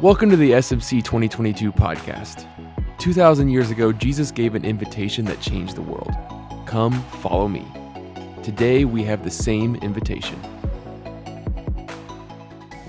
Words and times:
Welcome 0.00 0.28
to 0.30 0.36
the 0.36 0.50
SMC 0.50 1.04
2022 1.04 1.70
podcast. 1.70 2.48
2,000 2.98 3.48
years 3.48 3.70
ago, 3.70 3.92
Jesus 3.92 4.32
gave 4.32 4.56
an 4.56 4.64
invitation 4.64 5.24
that 5.26 5.40
changed 5.40 5.76
the 5.76 5.82
world 5.82 6.12
Come, 6.66 7.00
follow 7.22 7.46
me. 7.46 7.64
Today, 8.42 8.84
we 8.84 9.04
have 9.04 9.22
the 9.22 9.30
same 9.30 9.76
invitation. 9.76 10.36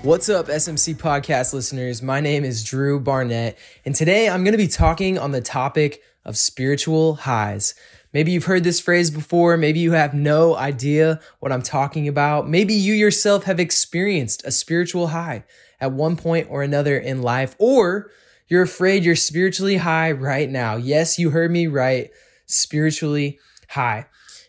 What's 0.02 0.28
up, 0.28 0.48
SMC 0.48 0.96
podcast 0.96 1.54
listeners? 1.54 2.02
My 2.02 2.18
name 2.18 2.44
is 2.44 2.64
Drew 2.64 2.98
Barnett, 2.98 3.56
and 3.84 3.94
today 3.94 4.28
I'm 4.28 4.42
going 4.42 4.52
to 4.52 4.58
be 4.58 4.68
talking 4.68 5.16
on 5.16 5.30
the 5.30 5.40
topic 5.40 6.02
of 6.24 6.36
spiritual 6.36 7.14
highs. 7.14 7.76
Maybe 8.12 8.32
you've 8.32 8.46
heard 8.46 8.64
this 8.64 8.80
phrase 8.80 9.12
before. 9.12 9.56
Maybe 9.56 9.78
you 9.78 9.92
have 9.92 10.12
no 10.12 10.56
idea 10.56 11.20
what 11.38 11.52
I'm 11.52 11.62
talking 11.62 12.08
about. 12.08 12.48
Maybe 12.48 12.74
you 12.74 12.94
yourself 12.94 13.44
have 13.44 13.60
experienced 13.60 14.44
a 14.44 14.50
spiritual 14.50 15.08
high 15.08 15.44
at 15.80 15.92
one 15.92 16.16
point 16.16 16.48
or 16.50 16.62
another 16.62 16.98
in 16.98 17.22
life, 17.22 17.54
or 17.58 18.10
you're 18.48 18.62
afraid 18.62 19.04
you're 19.04 19.16
spiritually 19.16 19.76
high 19.76 20.12
right 20.12 20.48
now. 20.48 20.76
Yes, 20.76 21.18
you 21.18 21.30
heard 21.30 21.50
me 21.50 21.66
right. 21.66 22.10
Spiritually 22.46 23.38
high. 23.68 24.06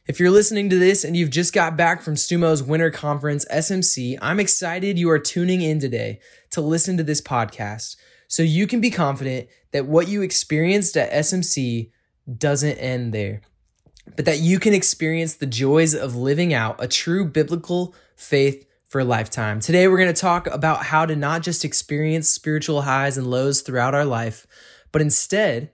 If 0.07 0.19
you're 0.19 0.31
listening 0.31 0.69
to 0.69 0.79
this 0.79 1.03
and 1.03 1.17
you've 1.17 1.31
just 1.31 1.51
got 1.51 1.75
back 1.75 2.01
from 2.01 2.15
Stumo's 2.15 2.63
winter 2.63 2.91
conference, 2.91 3.45
SMC, 3.51 4.17
I'm 4.21 4.39
excited 4.39 4.97
you 4.97 5.09
are 5.09 5.19
tuning 5.19 5.61
in 5.61 5.79
today 5.79 6.19
to 6.51 6.61
listen 6.61 6.95
to 6.97 7.03
this 7.03 7.19
podcast 7.19 7.97
so 8.27 8.43
you 8.43 8.67
can 8.67 8.79
be 8.79 8.91
confident 8.91 9.47
that 9.71 9.85
what 9.85 10.07
you 10.07 10.21
experienced 10.21 10.95
at 10.95 11.11
SMC 11.11 11.91
doesn't 12.37 12.77
end 12.77 13.13
there, 13.13 13.41
but 14.15 14.25
that 14.25 14.39
you 14.39 14.59
can 14.59 14.73
experience 14.73 15.35
the 15.35 15.45
joys 15.45 15.93
of 15.93 16.15
living 16.15 16.53
out 16.53 16.81
a 16.81 16.87
true 16.87 17.25
biblical 17.25 17.95
faith 18.15 18.66
for 18.87 18.99
a 18.99 19.05
lifetime. 19.05 19.59
Today, 19.59 19.87
we're 19.87 19.97
going 19.97 20.13
to 20.13 20.21
talk 20.21 20.47
about 20.47 20.85
how 20.85 21.05
to 21.05 21.15
not 21.15 21.41
just 21.43 21.65
experience 21.65 22.29
spiritual 22.29 22.83
highs 22.83 23.17
and 23.17 23.27
lows 23.27 23.61
throughout 23.61 23.93
our 23.93 24.05
life, 24.05 24.47
but 24.91 25.01
instead 25.01 25.71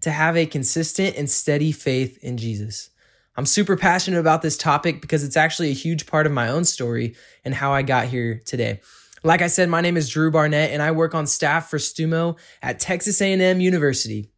to 0.00 0.10
have 0.10 0.36
a 0.36 0.46
consistent 0.46 1.16
and 1.16 1.30
steady 1.30 1.72
faith 1.72 2.18
in 2.22 2.36
Jesus. 2.36 2.90
I'm 3.36 3.46
super 3.46 3.76
passionate 3.76 4.18
about 4.18 4.42
this 4.42 4.56
topic 4.56 5.00
because 5.00 5.22
it's 5.22 5.36
actually 5.36 5.70
a 5.70 5.74
huge 5.74 6.06
part 6.06 6.26
of 6.26 6.32
my 6.32 6.48
own 6.48 6.64
story 6.64 7.14
and 7.44 7.54
how 7.54 7.72
I 7.72 7.82
got 7.82 8.06
here 8.06 8.42
today. 8.46 8.80
Like 9.22 9.42
I 9.42 9.46
said, 9.48 9.68
my 9.68 9.80
name 9.80 9.96
is 9.96 10.08
Drew 10.08 10.30
Barnett 10.30 10.70
and 10.70 10.82
I 10.82 10.90
work 10.92 11.14
on 11.14 11.26
staff 11.26 11.68
for 11.68 11.78
Stumo 11.78 12.38
at 12.62 12.80
Texas 12.80 13.20
A&M 13.20 13.60
University. 13.60 14.30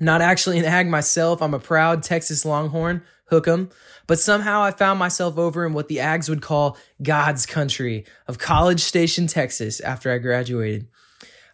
not 0.00 0.22
actually 0.22 0.58
an 0.58 0.64
ag 0.64 0.88
myself. 0.88 1.42
I'm 1.42 1.52
a 1.54 1.58
proud 1.58 2.02
Texas 2.02 2.44
Longhorn, 2.44 3.02
hook 3.26 3.46
'em. 3.46 3.68
But 4.10 4.18
somehow 4.18 4.60
I 4.64 4.72
found 4.72 4.98
myself 4.98 5.38
over 5.38 5.64
in 5.64 5.72
what 5.72 5.86
the 5.86 5.98
Ags 5.98 6.28
would 6.28 6.42
call 6.42 6.76
God's 7.00 7.46
country 7.46 8.04
of 8.26 8.40
College 8.40 8.80
Station, 8.80 9.28
Texas 9.28 9.78
after 9.78 10.10
I 10.10 10.18
graduated. 10.18 10.88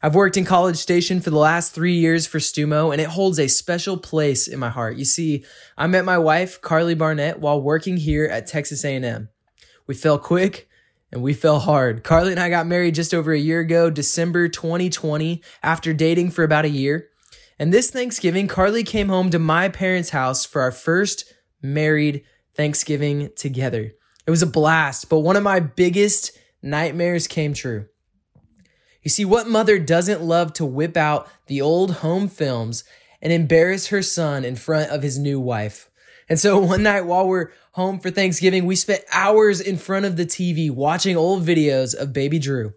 I've 0.02 0.14
worked 0.14 0.38
in 0.38 0.46
College 0.46 0.78
Station 0.78 1.20
for 1.20 1.28
the 1.28 1.36
last 1.36 1.74
three 1.74 1.92
years 1.92 2.26
for 2.26 2.38
Stumo, 2.38 2.92
and 2.92 2.98
it 2.98 3.08
holds 3.08 3.38
a 3.38 3.48
special 3.48 3.98
place 3.98 4.48
in 4.48 4.58
my 4.58 4.70
heart. 4.70 4.96
You 4.96 5.04
see, 5.04 5.44
I 5.76 5.86
met 5.86 6.06
my 6.06 6.16
wife, 6.16 6.62
Carly 6.62 6.94
Barnett, 6.94 7.40
while 7.40 7.60
working 7.60 7.98
here 7.98 8.24
at 8.24 8.46
Texas 8.46 8.86
A&M. 8.86 9.28
We 9.86 9.94
fell 9.94 10.18
quick 10.18 10.66
and 11.12 11.22
we 11.22 11.34
fell 11.34 11.58
hard. 11.58 12.04
Carly 12.04 12.30
and 12.30 12.40
I 12.40 12.48
got 12.48 12.66
married 12.66 12.94
just 12.94 13.12
over 13.12 13.34
a 13.34 13.38
year 13.38 13.60
ago, 13.60 13.90
December 13.90 14.48
2020, 14.48 15.42
after 15.62 15.92
dating 15.92 16.30
for 16.30 16.42
about 16.42 16.64
a 16.64 16.70
year. 16.70 17.10
And 17.58 17.70
this 17.70 17.90
Thanksgiving, 17.90 18.48
Carly 18.48 18.82
came 18.82 19.10
home 19.10 19.28
to 19.28 19.38
my 19.38 19.68
parents' 19.68 20.08
house 20.08 20.46
for 20.46 20.62
our 20.62 20.72
first 20.72 21.34
married 21.60 22.24
Thanksgiving 22.56 23.30
together. 23.36 23.92
It 24.26 24.30
was 24.30 24.42
a 24.42 24.46
blast, 24.46 25.08
but 25.08 25.20
one 25.20 25.36
of 25.36 25.42
my 25.42 25.60
biggest 25.60 26.32
nightmares 26.62 27.28
came 27.28 27.54
true. 27.54 27.86
You 29.02 29.10
see, 29.10 29.24
what 29.24 29.46
mother 29.46 29.78
doesn't 29.78 30.22
love 30.22 30.52
to 30.54 30.66
whip 30.66 30.96
out 30.96 31.28
the 31.46 31.60
old 31.60 31.96
home 31.96 32.26
films 32.26 32.82
and 33.22 33.32
embarrass 33.32 33.88
her 33.88 34.02
son 34.02 34.44
in 34.44 34.56
front 34.56 34.90
of 34.90 35.02
his 35.02 35.16
new 35.16 35.38
wife? 35.38 35.88
And 36.28 36.40
so 36.40 36.58
one 36.60 36.82
night 36.82 37.02
while 37.06 37.28
we're 37.28 37.52
home 37.72 38.00
for 38.00 38.10
Thanksgiving, 38.10 38.66
we 38.66 38.74
spent 38.74 39.04
hours 39.12 39.60
in 39.60 39.76
front 39.76 40.06
of 40.06 40.16
the 40.16 40.26
TV 40.26 40.70
watching 40.70 41.16
old 41.16 41.46
videos 41.46 41.94
of 41.94 42.12
baby 42.12 42.38
Drew. 42.38 42.72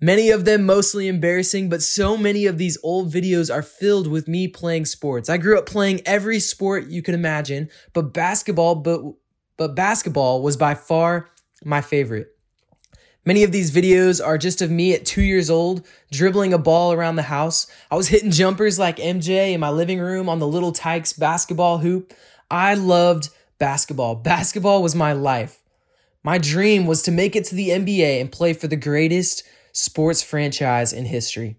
Many 0.00 0.30
of 0.30 0.44
them 0.44 0.64
mostly 0.64 1.08
embarrassing, 1.08 1.70
but 1.70 1.82
so 1.82 2.18
many 2.18 2.44
of 2.44 2.58
these 2.58 2.76
old 2.82 3.10
videos 3.10 3.52
are 3.52 3.62
filled 3.62 4.06
with 4.06 4.28
me 4.28 4.46
playing 4.46 4.84
sports. 4.84 5.30
I 5.30 5.38
grew 5.38 5.58
up 5.58 5.64
playing 5.64 6.02
every 6.04 6.38
sport 6.38 6.88
you 6.88 7.02
can 7.02 7.14
imagine, 7.14 7.70
but 7.94 8.12
basketball, 8.12 8.74
but, 8.74 9.00
but 9.56 9.74
basketball 9.74 10.42
was 10.42 10.58
by 10.58 10.74
far 10.74 11.30
my 11.64 11.80
favorite. 11.80 12.28
Many 13.24 13.42
of 13.42 13.52
these 13.52 13.72
videos 13.72 14.24
are 14.24 14.38
just 14.38 14.60
of 14.62 14.70
me 14.70 14.94
at 14.94 15.06
two 15.06 15.22
years 15.22 15.48
old, 15.48 15.84
dribbling 16.12 16.52
a 16.52 16.58
ball 16.58 16.92
around 16.92 17.16
the 17.16 17.22
house. 17.22 17.66
I 17.90 17.96
was 17.96 18.08
hitting 18.08 18.30
jumpers 18.30 18.78
like 18.78 18.98
MJ 18.98 19.52
in 19.52 19.60
my 19.60 19.70
living 19.70 19.98
room 19.98 20.28
on 20.28 20.38
the 20.38 20.46
Little 20.46 20.72
Tikes 20.72 21.14
basketball 21.14 21.78
hoop. 21.78 22.12
I 22.50 22.74
loved 22.74 23.30
basketball. 23.58 24.14
Basketball 24.14 24.82
was 24.82 24.94
my 24.94 25.12
life. 25.12 25.58
My 26.22 26.38
dream 26.38 26.86
was 26.86 27.02
to 27.02 27.10
make 27.10 27.34
it 27.34 27.44
to 27.46 27.54
the 27.54 27.70
NBA 27.70 28.20
and 28.20 28.30
play 28.30 28.52
for 28.52 28.68
the 28.68 28.76
greatest 28.76 29.42
sports 29.76 30.22
franchise 30.22 30.92
in 30.92 31.04
history, 31.04 31.56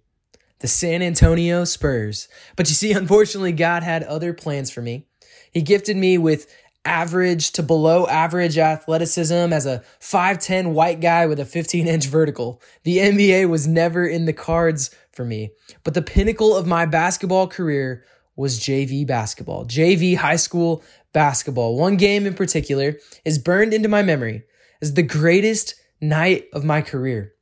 the 0.59 0.67
San 0.67 1.01
Antonio 1.01 1.63
Spurs. 1.63 2.27
But 2.55 2.67
you 2.67 2.73
see, 2.73 2.91
unfortunately, 2.91 3.51
God 3.51 3.83
had 3.83 4.03
other 4.03 4.33
plans 4.33 4.71
for 4.71 4.81
me. 4.81 5.05
He 5.51 5.61
gifted 5.61 5.95
me 5.97 6.17
with 6.17 6.51
average 6.83 7.51
to 7.51 7.61
below 7.61 8.07
average 8.07 8.57
athleticism 8.57 9.53
as 9.53 9.65
a 9.65 9.83
5'10 9.99 10.71
white 10.71 10.99
guy 10.99 11.27
with 11.27 11.39
a 11.39 11.45
15 11.45 11.87
inch 11.87 12.05
vertical. 12.07 12.61
The 12.83 12.97
NBA 12.97 13.49
was 13.49 13.67
never 13.67 14.07
in 14.07 14.25
the 14.25 14.33
cards 14.33 14.89
for 15.11 15.23
me, 15.23 15.51
but 15.83 15.93
the 15.93 16.01
pinnacle 16.01 16.55
of 16.55 16.65
my 16.65 16.85
basketball 16.85 17.47
career 17.47 18.03
was 18.35 18.59
JV 18.59 19.05
basketball, 19.05 19.65
JV 19.65 20.15
high 20.15 20.37
school 20.37 20.83
basketball. 21.13 21.77
One 21.77 21.97
game 21.97 22.25
in 22.25 22.33
particular 22.33 22.95
is 23.25 23.37
burned 23.37 23.73
into 23.73 23.89
my 23.89 24.01
memory 24.01 24.43
as 24.81 24.93
the 24.93 25.03
greatest 25.03 25.75
night 25.99 26.45
of 26.53 26.63
my 26.63 26.81
career. 26.81 27.33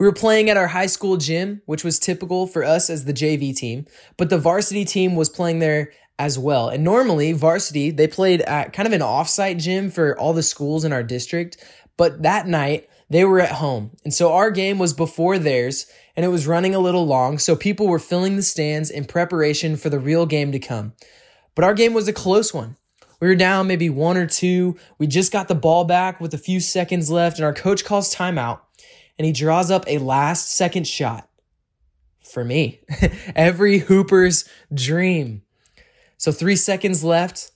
We 0.00 0.06
were 0.06 0.12
playing 0.12 0.48
at 0.48 0.56
our 0.56 0.68
high 0.68 0.86
school 0.86 1.18
gym, 1.18 1.60
which 1.66 1.84
was 1.84 1.98
typical 1.98 2.46
for 2.46 2.64
us 2.64 2.88
as 2.88 3.04
the 3.04 3.12
JV 3.12 3.54
team, 3.54 3.84
but 4.16 4.30
the 4.30 4.38
varsity 4.38 4.86
team 4.86 5.14
was 5.14 5.28
playing 5.28 5.58
there 5.58 5.92
as 6.18 6.38
well. 6.38 6.70
And 6.70 6.82
normally, 6.82 7.32
varsity, 7.32 7.90
they 7.90 8.08
played 8.08 8.40
at 8.40 8.72
kind 8.72 8.86
of 8.86 8.94
an 8.94 9.02
offsite 9.02 9.58
gym 9.58 9.90
for 9.90 10.18
all 10.18 10.32
the 10.32 10.42
schools 10.42 10.86
in 10.86 10.94
our 10.94 11.02
district, 11.02 11.58
but 11.98 12.22
that 12.22 12.46
night, 12.46 12.88
they 13.10 13.26
were 13.26 13.40
at 13.40 13.52
home. 13.52 13.90
And 14.02 14.14
so 14.14 14.32
our 14.32 14.50
game 14.50 14.78
was 14.78 14.94
before 14.94 15.38
theirs 15.38 15.84
and 16.16 16.24
it 16.24 16.30
was 16.30 16.46
running 16.46 16.74
a 16.74 16.80
little 16.80 17.06
long. 17.06 17.38
So 17.38 17.54
people 17.54 17.86
were 17.86 17.98
filling 17.98 18.36
the 18.36 18.42
stands 18.42 18.88
in 18.88 19.04
preparation 19.04 19.76
for 19.76 19.90
the 19.90 19.98
real 19.98 20.24
game 20.24 20.50
to 20.52 20.58
come. 20.58 20.94
But 21.54 21.64
our 21.64 21.74
game 21.74 21.92
was 21.92 22.08
a 22.08 22.12
close 22.14 22.54
one. 22.54 22.76
We 23.20 23.28
were 23.28 23.34
down 23.34 23.66
maybe 23.66 23.90
one 23.90 24.16
or 24.16 24.26
two. 24.26 24.78
We 24.96 25.08
just 25.08 25.30
got 25.30 25.48
the 25.48 25.54
ball 25.54 25.84
back 25.84 26.20
with 26.22 26.32
a 26.32 26.38
few 26.38 26.58
seconds 26.58 27.10
left 27.10 27.36
and 27.36 27.44
our 27.44 27.52
coach 27.52 27.84
calls 27.84 28.14
timeout 28.14 28.60
and 29.20 29.26
he 29.26 29.32
draws 29.32 29.70
up 29.70 29.84
a 29.86 29.98
last 29.98 30.50
second 30.50 30.88
shot 30.88 31.28
for 32.22 32.42
me. 32.42 32.80
Every 33.36 33.76
Hooper's 33.76 34.48
dream. 34.72 35.42
So 36.16 36.32
three 36.32 36.56
seconds 36.56 37.04
left. 37.04 37.52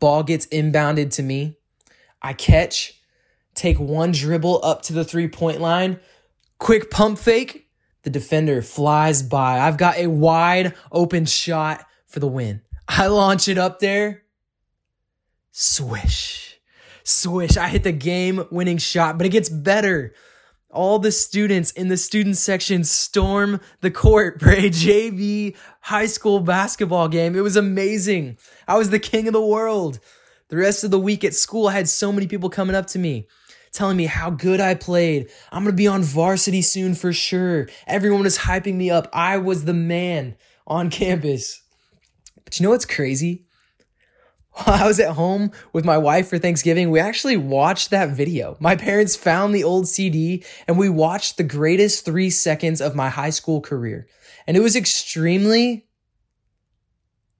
Ball 0.00 0.24
gets 0.24 0.44
inbounded 0.46 1.12
to 1.12 1.22
me. 1.22 1.56
I 2.20 2.32
catch, 2.32 3.00
take 3.54 3.78
one 3.78 4.10
dribble 4.10 4.58
up 4.64 4.82
to 4.82 4.92
the 4.92 5.04
three 5.04 5.28
point 5.28 5.60
line, 5.60 6.00
quick 6.58 6.90
pump 6.90 7.16
fake. 7.20 7.68
The 8.02 8.10
defender 8.10 8.60
flies 8.60 9.22
by. 9.22 9.60
I've 9.60 9.78
got 9.78 9.98
a 9.98 10.08
wide 10.08 10.74
open 10.90 11.26
shot 11.26 11.86
for 12.08 12.18
the 12.18 12.26
win. 12.26 12.60
I 12.88 13.06
launch 13.06 13.46
it 13.46 13.56
up 13.56 13.78
there. 13.78 14.24
Swish, 15.52 16.58
swish. 17.04 17.56
I 17.56 17.68
hit 17.68 17.84
the 17.84 17.92
game 17.92 18.46
winning 18.50 18.78
shot, 18.78 19.16
but 19.16 19.28
it 19.28 19.30
gets 19.30 19.48
better 19.48 20.12
all 20.72 20.98
the 20.98 21.12
students 21.12 21.70
in 21.72 21.88
the 21.88 21.96
student 21.96 22.36
section 22.36 22.82
storm 22.82 23.60
the 23.80 23.90
court 23.90 24.40
for 24.40 24.50
a 24.50 24.70
JV 24.70 25.56
high 25.80 26.06
school 26.06 26.40
basketball 26.40 27.08
game. 27.08 27.36
It 27.36 27.42
was 27.42 27.56
amazing. 27.56 28.38
I 28.66 28.78
was 28.78 28.90
the 28.90 28.98
king 28.98 29.26
of 29.26 29.32
the 29.32 29.44
world. 29.44 30.00
The 30.48 30.56
rest 30.56 30.84
of 30.84 30.90
the 30.90 31.00
week 31.00 31.24
at 31.24 31.34
school, 31.34 31.68
I 31.68 31.72
had 31.72 31.88
so 31.88 32.12
many 32.12 32.26
people 32.26 32.50
coming 32.50 32.76
up 32.76 32.86
to 32.88 32.98
me 32.98 33.26
telling 33.72 33.96
me 33.96 34.04
how 34.04 34.30
good 34.30 34.60
I 34.60 34.74
played. 34.74 35.30
I'm 35.50 35.64
going 35.64 35.72
to 35.72 35.76
be 35.76 35.86
on 35.86 36.02
varsity 36.02 36.62
soon 36.62 36.94
for 36.94 37.12
sure. 37.12 37.68
Everyone 37.86 38.22
was 38.22 38.38
hyping 38.38 38.74
me 38.74 38.90
up. 38.90 39.08
I 39.12 39.38
was 39.38 39.64
the 39.64 39.74
man 39.74 40.36
on 40.66 40.90
campus. 40.90 41.62
But 42.44 42.60
you 42.60 42.64
know 42.64 42.70
what's 42.70 42.84
crazy? 42.84 43.46
While 44.52 44.82
I 44.82 44.86
was 44.86 45.00
at 45.00 45.14
home 45.14 45.50
with 45.72 45.84
my 45.84 45.96
wife 45.96 46.28
for 46.28 46.38
Thanksgiving, 46.38 46.90
we 46.90 47.00
actually 47.00 47.38
watched 47.38 47.90
that 47.90 48.10
video. 48.10 48.56
My 48.60 48.76
parents 48.76 49.16
found 49.16 49.54
the 49.54 49.64
old 49.64 49.88
CD 49.88 50.44
and 50.68 50.78
we 50.78 50.90
watched 50.90 51.38
the 51.38 51.42
greatest 51.42 52.04
three 52.04 52.28
seconds 52.28 52.82
of 52.82 52.94
my 52.94 53.08
high 53.08 53.30
school 53.30 53.62
career. 53.62 54.06
And 54.46 54.54
it 54.56 54.60
was 54.60 54.76
extremely 54.76 55.86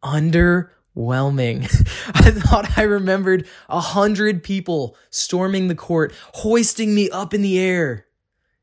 underwhelming. 0.02 1.64
I 2.14 2.30
thought 2.30 2.78
I 2.78 2.82
remembered 2.82 3.46
a 3.68 3.80
hundred 3.80 4.42
people 4.42 4.96
storming 5.10 5.68
the 5.68 5.74
court, 5.74 6.14
hoisting 6.34 6.94
me 6.94 7.10
up 7.10 7.34
in 7.34 7.42
the 7.42 7.58
air. 7.58 8.06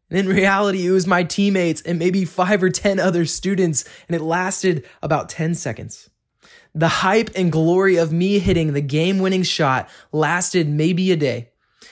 And 0.09 0.17
in 0.17 0.27
reality, 0.27 0.87
it 0.87 0.91
was 0.91 1.05
my 1.05 1.23
teammates 1.23 1.81
and 1.81 1.99
maybe 1.99 2.25
five 2.25 2.63
or 2.63 2.71
10 2.71 2.99
other 2.99 3.25
students, 3.25 3.85
and 4.07 4.15
it 4.15 4.23
lasted 4.23 4.87
about 5.03 5.29
10 5.29 5.53
seconds. 5.53 6.09
The 6.75 6.87
hype 6.87 7.31
and 7.35 7.51
glory 7.51 7.97
of 7.97 8.11
me 8.11 8.39
hitting 8.39 8.73
the 8.73 8.81
game 8.81 9.19
winning 9.19 9.43
shot 9.43 9.89
lasted 10.11 10.69
maybe 10.69 11.11
a 11.11 11.15
day. 11.15 11.49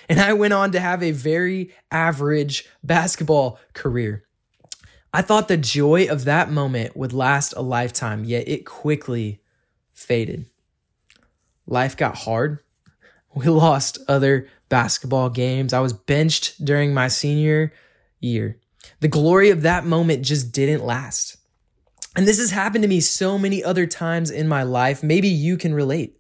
And 0.10 0.20
I 0.20 0.34
went 0.34 0.54
on 0.54 0.72
to 0.72 0.80
have 0.80 1.04
a 1.04 1.12
very 1.12 1.74
average 1.92 2.66
basketball 2.84 3.60
career. 3.74 4.24
I 5.14 5.22
thought 5.22 5.48
the 5.48 5.58
joy 5.58 6.08
of 6.08 6.26
that 6.26 6.52
moment 6.52 6.96
would 6.96 7.14
last 7.14 7.54
a 7.58 7.62
lifetime, 7.62 8.24
yet 8.24 8.48
it 8.48 8.66
quickly 8.66 9.42
faded. 9.94 10.46
Life 11.66 11.98
got 11.98 12.16
hard. 12.16 12.60
We 13.34 13.46
lost 13.48 14.00
other 14.08 14.48
basketball 14.70 15.30
games. 15.30 15.74
I 15.74 15.80
was 15.80 15.94
benched 15.94 16.64
during 16.64 16.94
my 16.94 17.08
senior 17.08 17.74
year. 18.20 18.60
The 19.00 19.08
glory 19.08 19.50
of 19.50 19.64
that 19.64 19.86
moment 19.86 20.24
just 20.24 20.52
didn't 20.52 20.86
last. 20.86 21.37
And 22.18 22.28
this 22.28 22.40
has 22.40 22.50
happened 22.50 22.82
to 22.82 22.88
me 22.88 23.00
so 23.00 23.38
many 23.38 23.64
other 23.64 23.86
times 23.86 24.32
in 24.32 24.48
my 24.48 24.64
life. 24.64 25.04
Maybe 25.04 25.28
you 25.28 25.56
can 25.56 25.76
relate. 25.76 26.20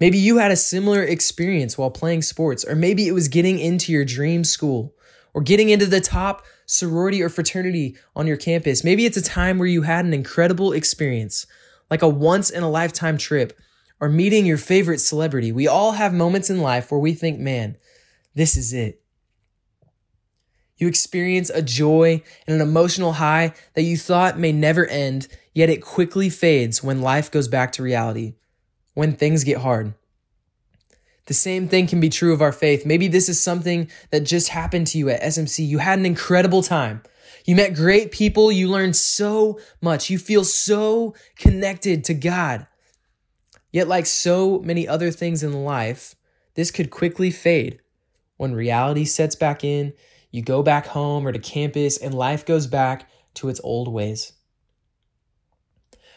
Maybe 0.00 0.18
you 0.18 0.38
had 0.38 0.50
a 0.50 0.56
similar 0.56 1.04
experience 1.04 1.78
while 1.78 1.92
playing 1.92 2.22
sports, 2.22 2.64
or 2.64 2.74
maybe 2.74 3.06
it 3.06 3.12
was 3.12 3.28
getting 3.28 3.60
into 3.60 3.92
your 3.92 4.04
dream 4.04 4.42
school 4.42 4.96
or 5.32 5.40
getting 5.40 5.70
into 5.70 5.86
the 5.86 6.00
top 6.00 6.44
sorority 6.66 7.22
or 7.22 7.28
fraternity 7.28 7.96
on 8.16 8.26
your 8.26 8.36
campus. 8.36 8.82
Maybe 8.82 9.06
it's 9.06 9.16
a 9.16 9.22
time 9.22 9.58
where 9.58 9.68
you 9.68 9.82
had 9.82 10.04
an 10.04 10.12
incredible 10.12 10.72
experience, 10.72 11.46
like 11.88 12.02
a 12.02 12.08
once 12.08 12.50
in 12.50 12.64
a 12.64 12.68
lifetime 12.68 13.16
trip 13.16 13.56
or 14.00 14.08
meeting 14.08 14.44
your 14.44 14.58
favorite 14.58 14.98
celebrity. 14.98 15.52
We 15.52 15.68
all 15.68 15.92
have 15.92 16.12
moments 16.12 16.50
in 16.50 16.60
life 16.60 16.90
where 16.90 16.98
we 16.98 17.14
think, 17.14 17.38
man, 17.38 17.76
this 18.34 18.56
is 18.56 18.72
it. 18.72 19.01
You 20.82 20.88
experience 20.88 21.48
a 21.48 21.62
joy 21.62 22.24
and 22.44 22.56
an 22.56 22.60
emotional 22.60 23.12
high 23.12 23.54
that 23.74 23.84
you 23.84 23.96
thought 23.96 24.36
may 24.36 24.50
never 24.50 24.84
end, 24.84 25.28
yet 25.54 25.70
it 25.70 25.80
quickly 25.80 26.28
fades 26.28 26.82
when 26.82 27.00
life 27.00 27.30
goes 27.30 27.46
back 27.46 27.70
to 27.74 27.84
reality, 27.84 28.34
when 28.94 29.12
things 29.12 29.44
get 29.44 29.58
hard. 29.58 29.94
The 31.26 31.34
same 31.34 31.68
thing 31.68 31.86
can 31.86 32.00
be 32.00 32.08
true 32.08 32.32
of 32.32 32.42
our 32.42 32.50
faith. 32.50 32.84
Maybe 32.84 33.06
this 33.06 33.28
is 33.28 33.40
something 33.40 33.88
that 34.10 34.24
just 34.24 34.48
happened 34.48 34.88
to 34.88 34.98
you 34.98 35.08
at 35.08 35.22
SMC. 35.22 35.64
You 35.64 35.78
had 35.78 36.00
an 36.00 36.04
incredible 36.04 36.64
time. 36.64 37.04
You 37.44 37.54
met 37.54 37.76
great 37.76 38.10
people. 38.10 38.50
You 38.50 38.66
learned 38.66 38.96
so 38.96 39.60
much. 39.80 40.10
You 40.10 40.18
feel 40.18 40.42
so 40.42 41.14
connected 41.36 42.02
to 42.06 42.14
God. 42.14 42.66
Yet, 43.70 43.86
like 43.86 44.06
so 44.06 44.58
many 44.58 44.88
other 44.88 45.12
things 45.12 45.44
in 45.44 45.62
life, 45.62 46.16
this 46.54 46.72
could 46.72 46.90
quickly 46.90 47.30
fade 47.30 47.78
when 48.36 48.52
reality 48.52 49.04
sets 49.04 49.36
back 49.36 49.62
in 49.62 49.92
you 50.32 50.42
go 50.42 50.62
back 50.62 50.86
home 50.86 51.26
or 51.26 51.30
to 51.30 51.38
campus 51.38 51.96
and 51.96 52.12
life 52.12 52.44
goes 52.44 52.66
back 52.66 53.08
to 53.34 53.48
its 53.48 53.60
old 53.62 53.86
ways. 53.86 54.32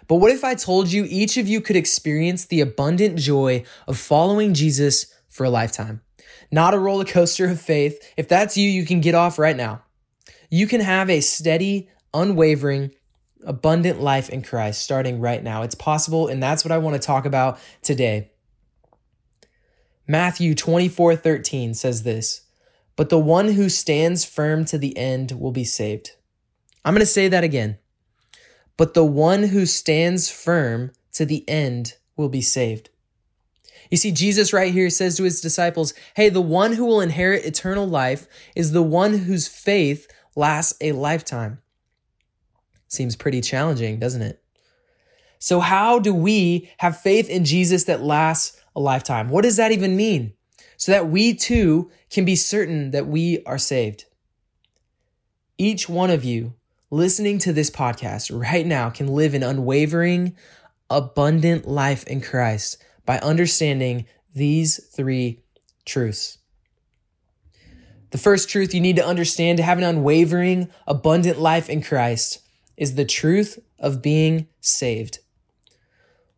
But 0.07 0.15
what 0.15 0.31
if 0.31 0.43
I 0.43 0.55
told 0.55 0.91
you 0.91 1.05
each 1.07 1.37
of 1.37 1.47
you 1.47 1.61
could 1.61 1.75
experience 1.75 2.45
the 2.45 2.61
abundant 2.61 3.19
joy 3.19 3.63
of 3.87 3.97
following 3.97 4.53
Jesus 4.53 5.13
for 5.29 5.43
a 5.43 5.49
lifetime? 5.49 6.01
Not 6.51 6.73
a 6.73 6.79
roller 6.79 7.05
coaster 7.05 7.49
of 7.49 7.59
faith. 7.59 8.13
If 8.15 8.27
that's 8.27 8.55
you, 8.55 8.69
you 8.69 8.85
can 8.85 9.01
get 9.01 9.15
off 9.15 9.37
right 9.37 9.55
now. 9.55 9.83
You 10.49 10.67
can 10.67 10.79
have 10.79 11.09
a 11.09 11.21
steady, 11.21 11.89
unwavering, 12.13 12.91
abundant 13.43 13.99
life 13.99 14.29
in 14.29 14.41
Christ 14.41 14.81
starting 14.81 15.19
right 15.19 15.43
now. 15.43 15.63
It's 15.63 15.75
possible, 15.75 16.27
and 16.27 16.41
that's 16.41 16.63
what 16.63 16.71
I 16.71 16.77
want 16.77 16.95
to 16.95 17.05
talk 17.05 17.25
about 17.25 17.59
today. 17.81 18.31
Matthew 20.07 20.53
24 20.53 21.15
13 21.15 21.73
says 21.73 22.03
this 22.03 22.44
but 22.95 23.09
the 23.09 23.19
one 23.19 23.49
who 23.49 23.69
stands 23.69 24.23
firm 24.25 24.65
to 24.65 24.77
the 24.77 24.97
end 24.97 25.33
will 25.33 25.51
be 25.51 25.63
saved. 25.63 26.11
I'm 26.83 26.93
going 26.93 27.01
to 27.01 27.05
say 27.05 27.27
that 27.27 27.43
again. 27.43 27.77
But 28.77 28.93
the 28.93 29.05
one 29.05 29.43
who 29.43 29.65
stands 29.65 30.29
firm 30.29 30.91
to 31.13 31.25
the 31.25 31.47
end 31.49 31.95
will 32.15 32.29
be 32.29 32.41
saved. 32.41 32.89
You 33.91 33.97
see, 33.97 34.11
Jesus 34.11 34.53
right 34.53 34.73
here 34.73 34.89
says 34.89 35.17
to 35.17 35.23
his 35.23 35.41
disciples, 35.41 35.93
Hey, 36.15 36.29
the 36.29 36.41
one 36.41 36.73
who 36.73 36.85
will 36.85 37.01
inherit 37.01 37.45
eternal 37.45 37.87
life 37.87 38.27
is 38.55 38.71
the 38.71 38.81
one 38.81 39.19
whose 39.19 39.47
faith 39.47 40.07
lasts 40.35 40.73
a 40.81 40.91
lifetime. 40.93 41.59
Seems 42.87 43.15
pretty 43.15 43.41
challenging, 43.41 43.99
doesn't 43.99 44.21
it? 44.21 44.41
So, 45.39 45.59
how 45.59 45.99
do 45.99 46.13
we 46.13 46.71
have 46.77 46.99
faith 46.99 47.29
in 47.29 47.45
Jesus 47.45 47.83
that 47.85 48.01
lasts 48.01 48.59
a 48.75 48.79
lifetime? 48.79 49.29
What 49.29 49.43
does 49.43 49.57
that 49.57 49.71
even 49.71 49.95
mean? 49.95 50.33
So 50.77 50.91
that 50.91 51.09
we 51.09 51.33
too 51.33 51.91
can 52.09 52.25
be 52.25 52.35
certain 52.35 52.91
that 52.91 53.07
we 53.07 53.43
are 53.45 53.57
saved. 53.57 54.05
Each 55.57 55.87
one 55.87 56.09
of 56.09 56.23
you 56.23 56.53
listening 56.89 57.39
to 57.39 57.53
this 57.53 57.69
podcast 57.69 58.31
right 58.33 58.65
now 58.65 58.89
can 58.89 59.07
live 59.07 59.33
an 59.33 59.43
unwavering, 59.43 60.35
abundant 60.89 61.67
life 61.67 62.05
in 62.05 62.21
Christ 62.21 62.83
by 63.05 63.19
understanding 63.19 64.05
these 64.33 64.83
three 64.93 65.43
truths. 65.85 66.37
The 68.11 68.17
first 68.17 68.49
truth 68.49 68.73
you 68.73 68.79
need 68.79 68.95
to 68.95 69.05
understand 69.05 69.57
to 69.57 69.63
have 69.63 69.77
an 69.77 69.83
unwavering, 69.83 70.69
abundant 70.87 71.37
life 71.37 71.69
in 71.69 71.81
Christ 71.81 72.39
is 72.77 72.95
the 72.95 73.03
truth 73.03 73.59
of 73.77 74.01
being 74.01 74.47
saved. 74.61 75.19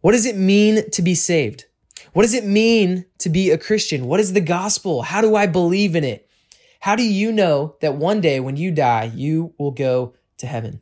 What 0.01 0.13
does 0.13 0.25
it 0.25 0.35
mean 0.35 0.89
to 0.89 1.01
be 1.03 1.13
saved? 1.13 1.65
What 2.17 2.23
does 2.23 2.33
it 2.33 2.45
mean 2.45 3.05
to 3.19 3.29
be 3.29 3.51
a 3.51 3.59
Christian? 3.59 4.07
What 4.07 4.19
is 4.19 4.33
the 4.33 4.41
gospel? 4.41 5.03
How 5.03 5.21
do 5.21 5.35
I 5.35 5.45
believe 5.45 5.95
in 5.95 6.03
it? 6.03 6.27
How 6.79 6.95
do 6.95 7.03
you 7.03 7.31
know 7.31 7.75
that 7.81 7.93
one 7.93 8.21
day 8.21 8.39
when 8.39 8.57
you 8.57 8.71
die, 8.71 9.11
you 9.13 9.53
will 9.59 9.69
go 9.69 10.15
to 10.39 10.47
heaven? 10.47 10.81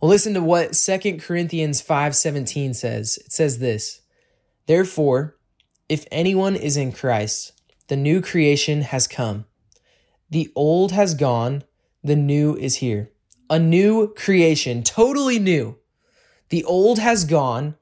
Well, 0.00 0.08
listen 0.08 0.34
to 0.34 0.42
what 0.42 0.74
2 0.74 1.20
Corinthians 1.20 1.80
5:17 1.80 2.74
says. 2.74 3.18
It 3.18 3.30
says 3.30 3.60
this: 3.60 4.00
Therefore, 4.66 5.36
if 5.88 6.06
anyone 6.10 6.56
is 6.56 6.76
in 6.76 6.90
Christ, 6.90 7.52
the 7.86 7.96
new 7.96 8.20
creation 8.20 8.82
has 8.82 9.06
come. 9.06 9.44
The 10.28 10.50
old 10.56 10.90
has 10.90 11.14
gone, 11.14 11.62
the 12.02 12.16
new 12.16 12.56
is 12.56 12.78
here. 12.78 13.12
A 13.48 13.60
new 13.60 14.12
creation, 14.14 14.82
totally 14.82 15.38
new. 15.38 15.78
The 16.48 16.64
old 16.64 16.98
has 16.98 17.24
gone, 17.24 17.76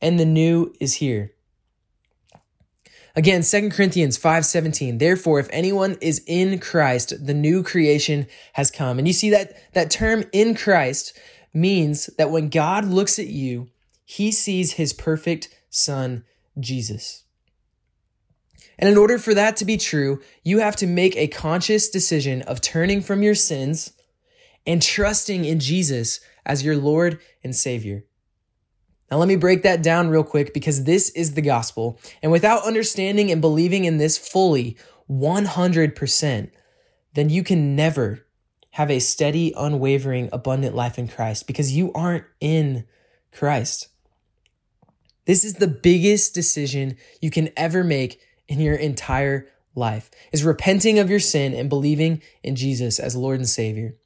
and 0.00 0.16
the 0.16 0.24
new 0.24 0.72
is 0.78 0.94
here. 0.94 1.32
Again, 3.16 3.42
2 3.42 3.70
Corinthians 3.70 4.16
5:17. 4.16 4.98
Therefore, 4.98 5.40
if 5.40 5.48
anyone 5.52 5.98
is 6.00 6.22
in 6.26 6.58
Christ, 6.58 7.14
the 7.24 7.34
new 7.34 7.62
creation 7.62 8.26
has 8.54 8.70
come. 8.70 8.98
And 8.98 9.06
you 9.06 9.14
see 9.14 9.30
that 9.30 9.56
that 9.72 9.90
term 9.90 10.24
in 10.32 10.54
Christ 10.54 11.18
means 11.52 12.06
that 12.18 12.30
when 12.30 12.48
God 12.48 12.84
looks 12.84 13.18
at 13.18 13.26
you, 13.26 13.68
he 14.04 14.30
sees 14.30 14.72
his 14.72 14.92
perfect 14.92 15.48
son, 15.68 16.24
Jesus. 16.58 17.24
And 18.78 18.88
in 18.88 18.96
order 18.96 19.18
for 19.18 19.34
that 19.34 19.56
to 19.58 19.64
be 19.64 19.76
true, 19.76 20.22
you 20.42 20.60
have 20.60 20.76
to 20.76 20.86
make 20.86 21.16
a 21.16 21.28
conscious 21.28 21.90
decision 21.90 22.42
of 22.42 22.60
turning 22.60 23.02
from 23.02 23.22
your 23.22 23.34
sins 23.34 23.92
and 24.66 24.80
trusting 24.80 25.44
in 25.44 25.60
Jesus 25.60 26.20
as 26.46 26.64
your 26.64 26.76
Lord 26.76 27.20
and 27.44 27.54
Savior. 27.54 28.04
Now, 29.10 29.18
let 29.18 29.28
me 29.28 29.36
break 29.36 29.62
that 29.62 29.82
down 29.82 30.08
real 30.08 30.22
quick 30.22 30.54
because 30.54 30.84
this 30.84 31.10
is 31.10 31.34
the 31.34 31.42
gospel. 31.42 31.98
And 32.22 32.30
without 32.30 32.64
understanding 32.64 33.30
and 33.30 33.40
believing 33.40 33.84
in 33.84 33.98
this 33.98 34.16
fully, 34.16 34.76
100%, 35.10 36.50
then 37.14 37.28
you 37.28 37.42
can 37.42 37.74
never 37.74 38.24
have 38.72 38.90
a 38.90 39.00
steady, 39.00 39.52
unwavering, 39.56 40.28
abundant 40.32 40.76
life 40.76 40.98
in 40.98 41.08
Christ 41.08 41.46
because 41.46 41.76
you 41.76 41.92
aren't 41.92 42.24
in 42.40 42.86
Christ. 43.32 43.88
This 45.24 45.44
is 45.44 45.54
the 45.54 45.68
biggest 45.68 46.34
decision 46.34 46.96
you 47.20 47.30
can 47.30 47.50
ever 47.56 47.82
make 47.82 48.20
in 48.48 48.60
your 48.60 48.74
entire 48.74 49.48
life 49.74 50.10
is 50.32 50.44
repenting 50.44 50.98
of 50.98 51.10
your 51.10 51.20
sin 51.20 51.54
and 51.54 51.68
believing 51.68 52.22
in 52.42 52.56
Jesus 52.56 52.98
as 52.98 53.14
Lord 53.16 53.38
and 53.38 53.48
Savior. 53.48 53.96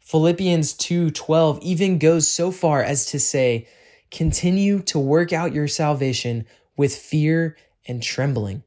Philippians 0.00 0.72
2:12 0.74 1.58
even 1.62 1.98
goes 1.98 2.26
so 2.26 2.50
far 2.50 2.82
as 2.82 3.06
to 3.06 3.20
say 3.20 3.66
Continue 4.10 4.80
to 4.82 4.98
work 4.98 5.32
out 5.32 5.52
your 5.52 5.68
salvation 5.68 6.46
with 6.76 6.94
fear 6.96 7.56
and 7.86 8.02
trembling. 8.02 8.62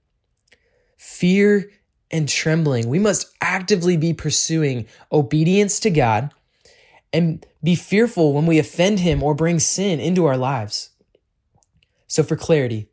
Fear 0.98 1.72
and 2.12 2.28
trembling. 2.30 2.88
We 2.88 3.00
must 3.00 3.34
actively 3.42 3.98
be 3.98 4.14
pursuing 4.14 4.86
obedience 5.12 5.80
to 5.80 5.90
God 5.90 6.32
and 7.14 7.46
be 7.64 7.76
fearful 7.76 8.34
when 8.34 8.46
we 8.46 8.60
offend 8.60 9.00
Him 9.00 9.24
or 9.24 9.34
bring 9.34 9.60
sin 9.60 10.00
into 10.00 10.26
our 10.26 10.38
lives. 10.38 10.90
So, 12.08 12.24
for 12.24 12.36
clarity, 12.36 12.90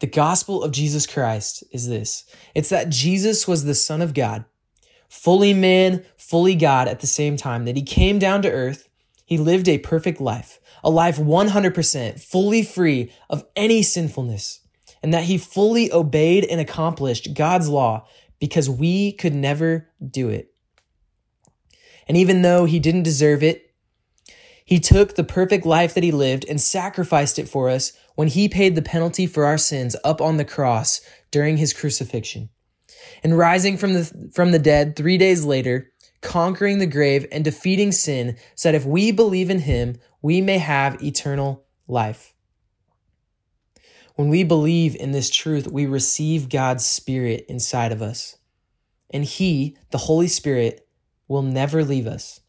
the 0.00 0.06
gospel 0.06 0.62
of 0.62 0.72
Jesus 0.72 1.06
Christ 1.06 1.64
is 1.72 1.88
this 1.88 2.24
it's 2.54 2.70
that 2.70 2.88
Jesus 2.88 3.46
was 3.46 3.64
the 3.64 3.74
Son 3.74 4.02
of 4.02 4.14
God, 4.14 4.44
fully 5.08 5.52
man, 5.52 6.04
fully 6.16 6.54
God 6.54 6.88
at 6.88 7.00
the 7.00 7.06
same 7.06 7.36
time, 7.36 7.64
that 7.66 7.76
He 7.76 7.82
came 7.82 8.18
down 8.18 8.42
to 8.42 8.50
earth, 8.50 8.88
He 9.24 9.38
lived 9.38 9.68
a 9.68 9.78
perfect 9.78 10.20
life 10.20 10.58
a 10.82 10.90
life 10.90 11.18
100% 11.18 12.20
fully 12.20 12.62
free 12.62 13.12
of 13.28 13.44
any 13.56 13.82
sinfulness, 13.82 14.60
and 15.02 15.12
that 15.14 15.24
he 15.24 15.38
fully 15.38 15.92
obeyed 15.92 16.44
and 16.44 16.60
accomplished 16.60 17.34
God's 17.34 17.68
law, 17.68 18.06
because 18.40 18.70
we 18.70 19.12
could 19.12 19.34
never 19.34 19.88
do 20.06 20.28
it. 20.28 20.52
And 22.06 22.16
even 22.16 22.42
though 22.42 22.64
he 22.64 22.78
didn't 22.78 23.02
deserve 23.02 23.42
it, 23.42 23.74
he 24.64 24.78
took 24.78 25.14
the 25.14 25.24
perfect 25.24 25.64
life 25.64 25.94
that 25.94 26.04
he 26.04 26.12
lived 26.12 26.44
and 26.46 26.60
sacrificed 26.60 27.38
it 27.38 27.48
for 27.48 27.70
us 27.70 27.92
when 28.16 28.28
he 28.28 28.48
paid 28.48 28.74
the 28.74 28.82
penalty 28.82 29.26
for 29.26 29.46
our 29.46 29.56
sins 29.56 29.96
up 30.04 30.20
on 30.20 30.36
the 30.36 30.44
cross 30.44 31.00
during 31.30 31.56
his 31.56 31.72
crucifixion. 31.72 32.50
And 33.22 33.38
rising 33.38 33.78
from 33.78 33.94
the, 33.94 34.30
from 34.34 34.50
the 34.50 34.58
dead 34.58 34.94
three 34.94 35.16
days 35.16 35.44
later, 35.44 35.90
conquering 36.20 36.78
the 36.78 36.86
grave 36.86 37.26
and 37.32 37.44
defeating 37.44 37.92
sin, 37.92 38.36
that 38.62 38.74
if 38.74 38.84
we 38.84 39.10
believe 39.10 39.48
in 39.48 39.60
him, 39.60 39.96
we 40.20 40.40
may 40.40 40.58
have 40.58 41.02
eternal 41.02 41.64
life. 41.86 42.34
When 44.16 44.28
we 44.28 44.42
believe 44.42 44.96
in 44.96 45.12
this 45.12 45.30
truth, 45.30 45.68
we 45.68 45.86
receive 45.86 46.48
God's 46.48 46.84
Spirit 46.84 47.44
inside 47.48 47.92
of 47.92 48.02
us. 48.02 48.36
And 49.10 49.24
He, 49.24 49.76
the 49.90 49.98
Holy 49.98 50.26
Spirit, 50.26 50.88
will 51.28 51.42
never 51.42 51.84
leave 51.84 52.06
us. 52.06 52.40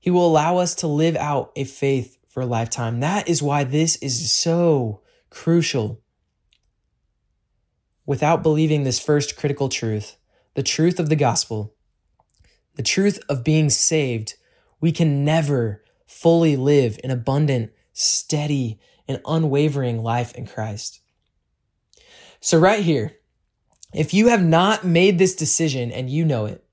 He 0.00 0.10
will 0.10 0.26
allow 0.26 0.56
us 0.56 0.74
to 0.76 0.88
live 0.88 1.14
out 1.14 1.52
a 1.54 1.64
faith 1.64 2.18
for 2.28 2.42
a 2.42 2.46
lifetime. 2.46 2.98
That 2.98 3.28
is 3.28 3.42
why 3.42 3.62
this 3.62 3.96
is 3.96 4.32
so 4.32 5.02
crucial. 5.30 6.00
Without 8.04 8.42
believing 8.42 8.82
this 8.82 8.98
first 8.98 9.36
critical 9.36 9.68
truth, 9.68 10.16
the 10.54 10.62
truth 10.62 10.98
of 10.98 11.08
the 11.08 11.16
gospel, 11.16 11.76
the 12.74 12.82
truth 12.82 13.20
of 13.28 13.44
being 13.44 13.70
saved, 13.70 14.34
we 14.80 14.90
can 14.90 15.24
never 15.24 15.81
fully 16.12 16.56
live 16.56 17.00
an 17.02 17.10
abundant, 17.10 17.72
steady, 17.92 18.78
and 19.08 19.20
unwavering 19.26 20.02
life 20.02 20.34
in 20.34 20.46
Christ. 20.46 21.00
So, 22.40 22.58
right 22.58 22.82
here, 22.82 23.16
if 23.92 24.14
you 24.14 24.28
have 24.28 24.42
not 24.42 24.84
made 24.84 25.18
this 25.18 25.34
decision 25.34 25.90
and 25.90 26.10
you 26.10 26.24
know 26.24 26.46
it, 26.46 26.64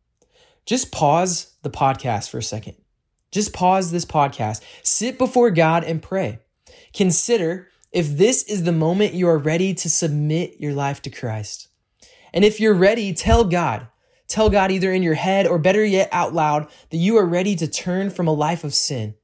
just 0.66 0.92
pause 0.92 1.56
the 1.64 1.70
podcast 1.70 2.30
for 2.30 2.38
a 2.38 2.44
second. 2.44 2.76
Just 3.32 3.54
pause 3.54 3.92
this 3.92 4.06
podcast, 4.06 4.62
sit 4.84 5.18
before 5.18 5.52
God 5.52 5.84
and 5.84 6.02
pray. 6.02 6.40
Consider 6.94 7.70
if 7.92 8.18
this 8.18 8.44
is 8.44 8.64
the 8.64 8.72
moment 8.72 9.14
you 9.14 9.28
are 9.28 9.38
ready 9.38 9.74
to 9.74 9.90
submit 9.90 10.60
your 10.60 10.74
life 10.74 11.02
to 11.04 11.10
Christ. 11.10 11.70
And 12.34 12.44
if 12.44 12.60
you're 12.60 12.74
ready, 12.74 13.14
tell 13.14 13.46
God. 13.46 13.88
Tell 14.28 14.50
God 14.50 14.72
either 14.72 14.92
in 14.92 15.02
your 15.02 15.16
head 15.16 15.48
or 15.48 15.58
better 15.58 15.84
yet 15.84 16.10
out 16.12 16.34
loud 16.34 16.68
that 16.92 16.98
you 16.98 17.18
are 17.18 17.26
ready 17.26 17.56
to 17.56 17.68
turn 17.68 18.12
from 18.12 18.28
a 18.28 18.34
life 18.34 18.64
of 18.64 18.76
sin 18.76 19.16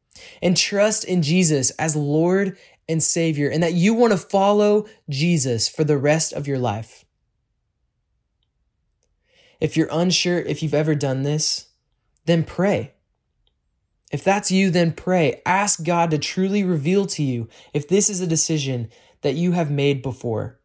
and 0.42 0.56
trust 0.56 1.04
in 1.04 1.22
Jesus 1.22 1.72
as 1.72 1.96
Lord 1.96 2.58
and 2.88 3.02
Savior, 3.02 3.50
and 3.50 3.64
that 3.64 3.74
you 3.74 3.94
want 3.94 4.12
to 4.12 4.18
follow 4.18 4.86
Jesus 5.10 5.68
for 5.68 5.84
the 5.84 5.98
rest 5.98 6.34
of 6.34 6.48
your 6.48 6.60
life. 6.60 7.06
If 9.60 9.76
you're 9.76 9.90
unsure 9.92 10.40
if 10.40 10.62
you've 10.62 10.74
ever 10.74 10.96
done 10.96 11.24
this, 11.24 11.68
then 12.26 12.44
pray. 12.44 12.94
If 14.12 14.24
that's 14.24 14.52
you, 14.52 14.70
then 14.70 14.92
pray. 14.92 15.42
Ask 15.46 15.84
God 15.84 16.12
to 16.12 16.18
truly 16.18 16.64
reveal 16.64 17.06
to 17.08 17.24
you 17.24 17.50
if 17.74 17.88
this 17.88 18.10
is 18.10 18.22
a 18.22 18.28
decision 18.28 18.90
that 19.22 19.36
you 19.36 19.54
have 19.54 19.72
made 19.72 20.02
before. 20.02 20.60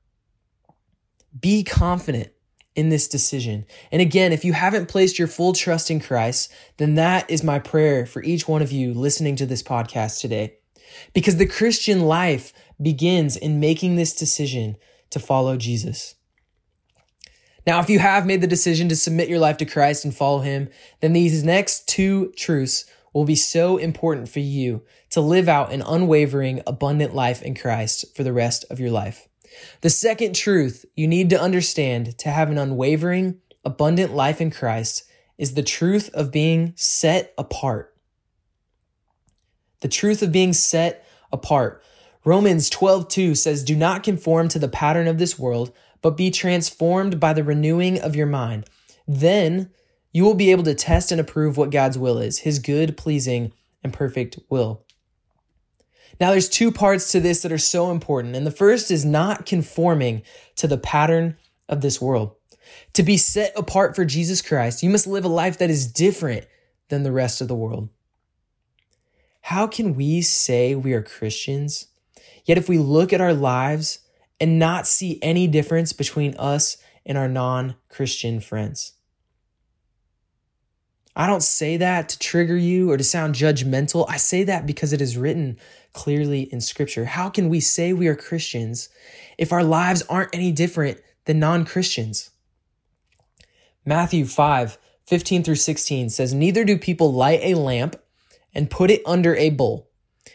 Be 1.38 1.64
confident 1.64 2.32
in 2.80 2.88
this 2.88 3.06
decision. 3.06 3.66
And 3.92 4.00
again, 4.00 4.32
if 4.32 4.42
you 4.42 4.54
haven't 4.54 4.88
placed 4.88 5.18
your 5.18 5.28
full 5.28 5.52
trust 5.52 5.90
in 5.90 6.00
Christ, 6.00 6.50
then 6.78 6.94
that 6.94 7.30
is 7.30 7.44
my 7.44 7.58
prayer 7.58 8.06
for 8.06 8.22
each 8.22 8.48
one 8.48 8.62
of 8.62 8.72
you 8.72 8.94
listening 8.94 9.36
to 9.36 9.44
this 9.44 9.62
podcast 9.62 10.22
today. 10.22 10.54
Because 11.12 11.36
the 11.36 11.46
Christian 11.46 12.00
life 12.00 12.54
begins 12.80 13.36
in 13.36 13.60
making 13.60 13.96
this 13.96 14.14
decision 14.14 14.76
to 15.10 15.20
follow 15.20 15.58
Jesus. 15.58 16.14
Now, 17.66 17.80
if 17.80 17.90
you 17.90 17.98
have 17.98 18.24
made 18.24 18.40
the 18.40 18.46
decision 18.46 18.88
to 18.88 18.96
submit 18.96 19.28
your 19.28 19.38
life 19.38 19.58
to 19.58 19.66
Christ 19.66 20.06
and 20.06 20.16
follow 20.16 20.40
him, 20.40 20.70
then 21.00 21.12
these 21.12 21.44
next 21.44 21.86
two 21.86 22.32
truths 22.34 22.86
will 23.12 23.26
be 23.26 23.34
so 23.34 23.76
important 23.76 24.30
for 24.30 24.40
you 24.40 24.82
to 25.10 25.20
live 25.20 25.50
out 25.50 25.70
an 25.70 25.82
unwavering, 25.82 26.62
abundant 26.66 27.14
life 27.14 27.42
in 27.42 27.54
Christ 27.54 28.16
for 28.16 28.22
the 28.22 28.32
rest 28.32 28.64
of 28.70 28.80
your 28.80 28.90
life. 28.90 29.28
The 29.80 29.90
second 29.90 30.34
truth 30.34 30.84
you 30.96 31.06
need 31.06 31.30
to 31.30 31.40
understand 31.40 32.18
to 32.18 32.30
have 32.30 32.50
an 32.50 32.58
unwavering, 32.58 33.40
abundant 33.64 34.14
life 34.14 34.40
in 34.40 34.50
Christ 34.50 35.04
is 35.38 35.54
the 35.54 35.62
truth 35.62 36.10
of 36.14 36.30
being 36.30 36.72
set 36.76 37.32
apart 37.38 37.90
the 39.80 39.88
truth 39.88 40.22
of 40.22 40.32
being 40.32 40.52
set 40.52 41.04
apart. 41.32 41.82
Romans 42.24 42.68
12:2 42.70 43.34
says, 43.34 43.62
"Do 43.62 43.74
not 43.74 44.02
conform 44.02 44.48
to 44.48 44.58
the 44.58 44.68
pattern 44.68 45.08
of 45.08 45.18
this 45.18 45.38
world, 45.38 45.72
but 46.02 46.16
be 46.16 46.30
transformed 46.30 47.18
by 47.18 47.32
the 47.32 47.44
renewing 47.44 47.98
of 47.98 48.14
your 48.14 48.26
mind. 48.26 48.68
Then 49.08 49.70
you 50.12 50.24
will 50.24 50.34
be 50.34 50.50
able 50.50 50.64
to 50.64 50.74
test 50.74 51.10
and 51.10 51.20
approve 51.20 51.56
what 51.56 51.70
God's 51.70 51.98
will 51.98 52.18
is, 52.18 52.40
his 52.40 52.58
good, 52.58 52.96
pleasing, 52.96 53.52
and 53.82 53.92
perfect 53.92 54.38
will." 54.48 54.84
Now 56.20 56.30
there's 56.30 56.50
two 56.50 56.70
parts 56.70 57.10
to 57.12 57.20
this 57.20 57.42
that 57.42 57.50
are 57.50 57.58
so 57.58 57.90
important. 57.90 58.36
And 58.36 58.46
the 58.46 58.50
first 58.50 58.90
is 58.90 59.04
not 59.04 59.46
conforming 59.46 60.22
to 60.56 60.68
the 60.68 60.78
pattern 60.78 61.38
of 61.68 61.80
this 61.80 62.00
world. 62.00 62.36
To 62.92 63.02
be 63.02 63.16
set 63.16 63.52
apart 63.56 63.96
for 63.96 64.04
Jesus 64.04 64.42
Christ, 64.42 64.82
you 64.82 64.90
must 64.90 65.06
live 65.06 65.24
a 65.24 65.28
life 65.28 65.58
that 65.58 65.70
is 65.70 65.90
different 65.90 66.46
than 66.88 67.02
the 67.02 67.12
rest 67.12 67.40
of 67.40 67.48
the 67.48 67.54
world. 67.54 67.88
How 69.42 69.66
can 69.66 69.94
we 69.94 70.20
say 70.20 70.74
we 70.74 70.92
are 70.92 71.02
Christians, 71.02 71.86
yet 72.44 72.58
if 72.58 72.68
we 72.68 72.78
look 72.78 73.12
at 73.12 73.20
our 73.20 73.32
lives 73.32 74.00
and 74.38 74.58
not 74.58 74.86
see 74.86 75.18
any 75.22 75.46
difference 75.46 75.92
between 75.92 76.36
us 76.36 76.76
and 77.06 77.16
our 77.16 77.28
non 77.28 77.76
Christian 77.88 78.40
friends? 78.40 78.92
I 81.20 81.26
don't 81.26 81.42
say 81.42 81.76
that 81.76 82.08
to 82.08 82.18
trigger 82.18 82.56
you 82.56 82.90
or 82.90 82.96
to 82.96 83.04
sound 83.04 83.34
judgmental. 83.34 84.06
I 84.08 84.16
say 84.16 84.42
that 84.44 84.64
because 84.64 84.94
it 84.94 85.02
is 85.02 85.18
written 85.18 85.58
clearly 85.92 86.44
in 86.50 86.62
Scripture. 86.62 87.04
How 87.04 87.28
can 87.28 87.50
we 87.50 87.60
say 87.60 87.92
we 87.92 88.08
are 88.08 88.16
Christians 88.16 88.88
if 89.36 89.52
our 89.52 89.62
lives 89.62 90.00
aren't 90.08 90.34
any 90.34 90.50
different 90.50 90.98
than 91.26 91.38
non 91.38 91.66
Christians? 91.66 92.30
Matthew 93.84 94.24
5 94.24 94.78
15 95.04 95.42
through 95.42 95.56
16 95.56 96.08
says, 96.08 96.32
Neither 96.32 96.64
do 96.64 96.78
people 96.78 97.12
light 97.12 97.40
a 97.42 97.52
lamp 97.52 97.96
and 98.54 98.70
put 98.70 98.90
it 98.90 99.02
under 99.04 99.36
a 99.36 99.50
bowl. 99.50 99.90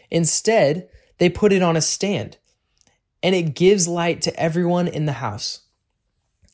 Instead, 0.08 0.88
they 1.18 1.28
put 1.28 1.52
it 1.52 1.62
on 1.62 1.76
a 1.76 1.80
stand, 1.80 2.36
and 3.24 3.34
it 3.34 3.56
gives 3.56 3.88
light 3.88 4.22
to 4.22 4.40
everyone 4.40 4.86
in 4.86 5.06
the 5.06 5.14
house. 5.14 5.62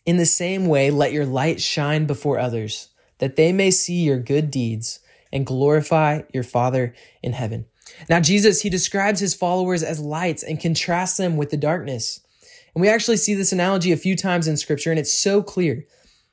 In 0.07 0.17
the 0.17 0.25
same 0.25 0.69
way, 0.69 0.91
let 0.91 1.13
your 1.13 1.27
light 1.27 1.61
shine 1.61 2.07
before 2.07 2.39
others, 2.39 2.89
that 3.23 3.37
they 3.37 3.53
may 3.53 3.71
see 3.71 4.03
your 4.03 4.19
good 4.19 4.51
deeds 4.51 4.99
and 5.33 5.47
glorify 5.47 6.23
your 6.35 6.43
Father 6.43 6.93
in 7.23 7.35
heaven. 7.35 7.67
Now, 8.11 8.19
Jesus, 8.19 8.63
he 8.63 8.69
describes 8.69 9.21
his 9.21 9.33
followers 9.33 9.85
as 9.85 10.01
lights 10.01 10.43
and 10.43 10.59
contrasts 10.59 11.19
them 11.19 11.37
with 11.37 11.51
the 11.51 11.57
darkness. 11.57 12.19
And 12.75 12.83
we 12.83 12.89
actually 12.89 13.19
see 13.19 13.35
this 13.35 13.53
analogy 13.53 13.93
a 13.93 13.97
few 13.97 14.17
times 14.17 14.49
in 14.49 14.57
scripture, 14.57 14.91
and 14.91 14.99
it's 14.99 15.15
so 15.15 15.41
clear. 15.41 15.87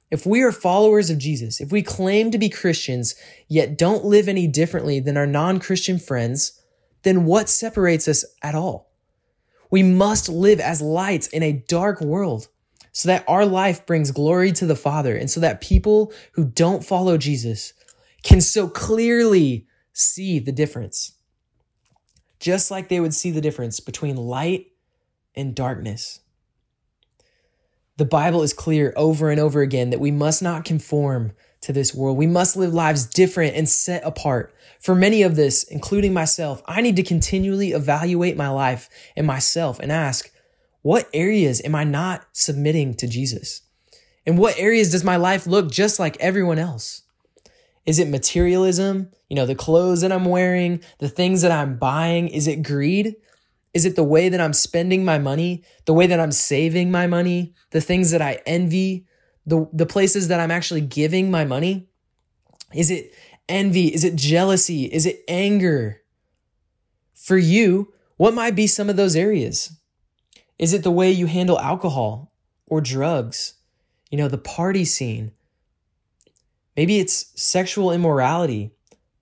If 0.09 0.25
we 0.25 0.41
are 0.41 0.51
followers 0.51 1.11
of 1.11 1.19
Jesus, 1.19 1.61
if 1.61 1.71
we 1.71 1.83
claim 1.83 2.31
to 2.31 2.39
be 2.39 2.49
Christians, 2.49 3.13
yet 3.47 3.77
don't 3.77 4.03
live 4.03 4.27
any 4.27 4.47
differently 4.47 4.99
than 4.99 5.15
our 5.15 5.27
non 5.27 5.59
Christian 5.59 5.99
friends, 5.99 6.59
then 7.03 7.23
what 7.23 7.49
separates 7.49 8.07
us 8.07 8.25
at 8.41 8.55
all? 8.55 8.89
We 9.69 9.83
must 9.83 10.27
live 10.27 10.59
as 10.59 10.81
lights 10.81 11.27
in 11.27 11.43
a 11.43 11.63
dark 11.67 12.01
world 12.01 12.47
so 12.91 13.07
that 13.07 13.25
our 13.27 13.45
life 13.45 13.85
brings 13.85 14.11
glory 14.11 14.51
to 14.53 14.65
the 14.65 14.75
Father 14.75 15.15
and 15.15 15.29
so 15.29 15.39
that 15.39 15.61
people 15.61 16.11
who 16.33 16.45
don't 16.45 16.83
follow 16.83 17.17
Jesus 17.17 17.73
can 18.23 18.41
so 18.41 18.67
clearly 18.67 19.67
see 19.93 20.39
the 20.39 20.51
difference. 20.51 21.13
Just 22.39 22.71
like 22.71 22.89
they 22.89 22.99
would 22.99 23.13
see 23.13 23.31
the 23.31 23.41
difference 23.41 23.79
between 23.79 24.15
light 24.15 24.67
and 25.35 25.55
darkness. 25.55 26.21
The 27.97 28.05
Bible 28.05 28.43
is 28.43 28.53
clear 28.53 28.93
over 28.95 29.29
and 29.29 29.39
over 29.39 29.61
again 29.61 29.89
that 29.89 29.99
we 29.99 30.11
must 30.11 30.41
not 30.41 30.63
conform 30.63 31.33
to 31.61 31.73
this 31.73 31.93
world. 31.93 32.17
We 32.17 32.27
must 32.27 32.55
live 32.55 32.73
lives 32.73 33.05
different 33.05 33.55
and 33.55 33.67
set 33.67 34.03
apart. 34.05 34.53
For 34.79 34.95
many 34.95 35.23
of 35.23 35.35
this, 35.35 35.63
including 35.63 36.13
myself, 36.13 36.61
I 36.65 36.79
need 36.79 36.95
to 36.95 37.03
continually 37.03 37.71
evaluate 37.71 38.37
my 38.37 38.47
life 38.49 38.89
and 39.17 39.27
myself 39.27 39.79
and 39.79 39.91
ask, 39.91 40.31
what 40.81 41.09
areas 41.13 41.61
am 41.63 41.75
I 41.75 41.83
not 41.83 42.25
submitting 42.31 42.93
to 42.95 43.07
Jesus? 43.07 43.61
In 44.25 44.37
what 44.37 44.57
areas 44.57 44.91
does 44.91 45.03
my 45.03 45.17
life 45.17 45.47
look 45.47 45.71
just 45.71 45.99
like 45.99 46.17
everyone 46.19 46.59
else? 46.59 47.03
Is 47.85 47.99
it 47.99 48.07
materialism? 48.07 49.09
You 49.29 49.35
know, 49.35 49.45
the 49.45 49.55
clothes 49.55 50.01
that 50.01 50.11
I'm 50.11 50.25
wearing, 50.25 50.81
the 50.99 51.09
things 51.09 51.41
that 51.41 51.51
I'm 51.51 51.77
buying? 51.77 52.27
Is 52.27 52.47
it 52.47 52.63
greed? 52.63 53.15
Is 53.73 53.85
it 53.85 53.95
the 53.95 54.03
way 54.03 54.29
that 54.29 54.41
I'm 54.41 54.53
spending 54.53 55.05
my 55.05 55.17
money, 55.17 55.63
the 55.85 55.93
way 55.93 56.07
that 56.07 56.19
I'm 56.19 56.31
saving 56.31 56.91
my 56.91 57.07
money, 57.07 57.53
the 57.71 57.81
things 57.81 58.11
that 58.11 58.21
I 58.21 58.41
envy, 58.45 59.05
the, 59.45 59.67
the 59.73 59.85
places 59.85 60.27
that 60.27 60.39
I'm 60.39 60.51
actually 60.51 60.81
giving 60.81 61.29
my 61.29 61.45
money? 61.45 61.89
Is 62.73 62.89
it 62.91 63.13
envy? 63.47 63.93
Is 63.93 64.03
it 64.03 64.15
jealousy? 64.15 64.85
Is 64.85 65.05
it 65.05 65.23
anger? 65.27 66.01
For 67.15 67.37
you, 67.37 67.93
what 68.17 68.33
might 68.33 68.55
be 68.55 68.67
some 68.67 68.89
of 68.89 68.95
those 68.95 69.15
areas? 69.15 69.75
Is 70.59 70.73
it 70.73 70.83
the 70.83 70.91
way 70.91 71.09
you 71.09 71.25
handle 71.25 71.59
alcohol 71.59 72.31
or 72.67 72.81
drugs? 72.81 73.55
you 74.09 74.17
know, 74.17 74.27
the 74.27 74.37
party 74.37 74.85
scene. 74.85 75.31
Maybe 76.75 76.99
it's 76.99 77.31
sexual 77.41 77.91
immorality, 77.91 78.71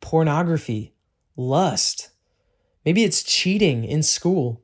pornography, 0.01 0.93
lust. 1.35 2.09
Maybe 2.85 3.03
it's 3.03 3.23
cheating 3.23 3.83
in 3.83 4.03
school. 4.03 4.61